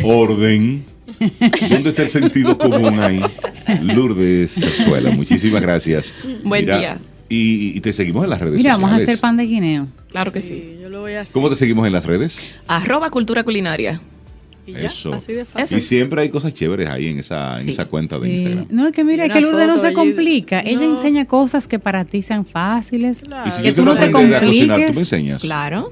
[0.03, 0.85] orden.
[1.69, 3.21] ¿Dónde está el sentido común ahí?
[3.81, 6.13] Lourdes Suela, muchísimas gracias.
[6.43, 6.97] Buen día.
[7.29, 9.87] Y, y te seguimos en las redes Mira, vamos a hacer pan de guineo.
[10.09, 10.49] Claro que sí.
[10.49, 11.33] Sí, yo lo voy a hacer.
[11.33, 12.53] ¿Cómo te seguimos en las redes?
[12.67, 13.99] Arroba cultura culinaria.
[14.67, 15.13] Y ya, Eso.
[15.13, 15.77] así de fácil.
[15.77, 18.29] Y siempre hay cosas chéveres ahí en esa, en esa cuenta de.
[18.31, 18.67] Instagram.
[18.69, 20.59] No, es que mira, que Lourdes no se complica.
[20.61, 20.95] Ella No.
[20.95, 23.19] enseña cosas que para ti sean fáciles.
[23.21, 23.47] Claro.
[23.47, 24.97] Y si que tú no te aprender a cocinar, ¿tú me compliques.
[24.97, 25.41] enseñas?
[25.41, 25.91] Claro.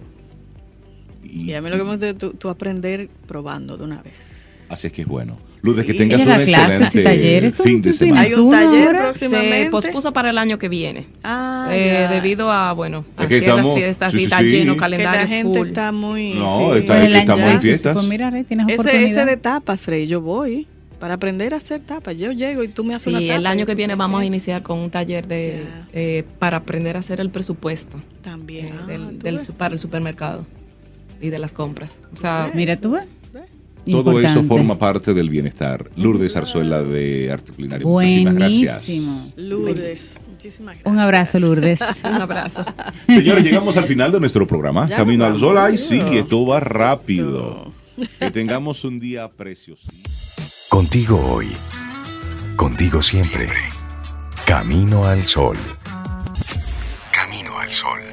[1.24, 4.02] Y, Y a mí lo que me gusta es tú, tú aprender probando de una
[4.02, 4.66] vez.
[4.70, 5.38] Así es que es bueno.
[5.64, 7.56] Lourdes, que tengas Ella un da clases y talleres.
[7.56, 8.22] ¿Tú- fin de semana.
[8.26, 9.64] tienes Hay un taller próximamente.
[9.64, 11.08] Se pospuso para el año que viene.
[11.24, 14.40] Ah, Eh, debido a, bueno, Es que hacer las estamos- fiestas sí, y sí, está
[14.40, 14.44] sí.
[14.50, 15.68] lleno, que calendario la gente full.
[15.70, 16.34] está muy...
[16.34, 16.80] No, sí.
[16.80, 17.94] está- Pues que estamos en ya, sí, fiestas.
[17.94, 19.10] Pues mira, Rey, tienes Ese, oportunidad.
[19.10, 20.68] ese de tapas, Rey, yo voy
[21.00, 22.18] para aprender a hacer tapas.
[22.18, 23.38] Yo llego y tú me haces una Sí, tapa.
[23.40, 27.00] el año que viene vamos a iniciar con un taller de eh, para aprender a
[27.00, 28.66] hacer el presupuesto También.
[28.68, 30.46] eh, Ah, del, del para el supermercado
[31.22, 31.92] y de las compras.
[32.12, 32.52] O sea.
[32.54, 33.04] Mira, tú ves.
[33.86, 35.90] Todo eso forma parte del bienestar.
[35.96, 37.88] Lourdes Arzuela de Arte Culinario.
[37.88, 38.88] Muchísimas gracias.
[38.88, 39.34] Buenísimo.
[39.36, 40.94] Lourdes, muchísimas gracias.
[40.94, 41.80] Un abrazo, Lourdes.
[42.04, 42.66] un abrazo.
[43.08, 44.88] Señores, llegamos al final de nuestro programa.
[44.88, 45.58] Ya Camino al Sol.
[45.58, 47.72] Ay, sí, esto va rápido.
[48.20, 49.88] Que tengamos un día precioso.
[50.70, 51.48] Contigo hoy.
[52.56, 53.48] Contigo siempre.
[54.46, 55.58] Camino al sol.
[57.12, 58.13] Camino al sol.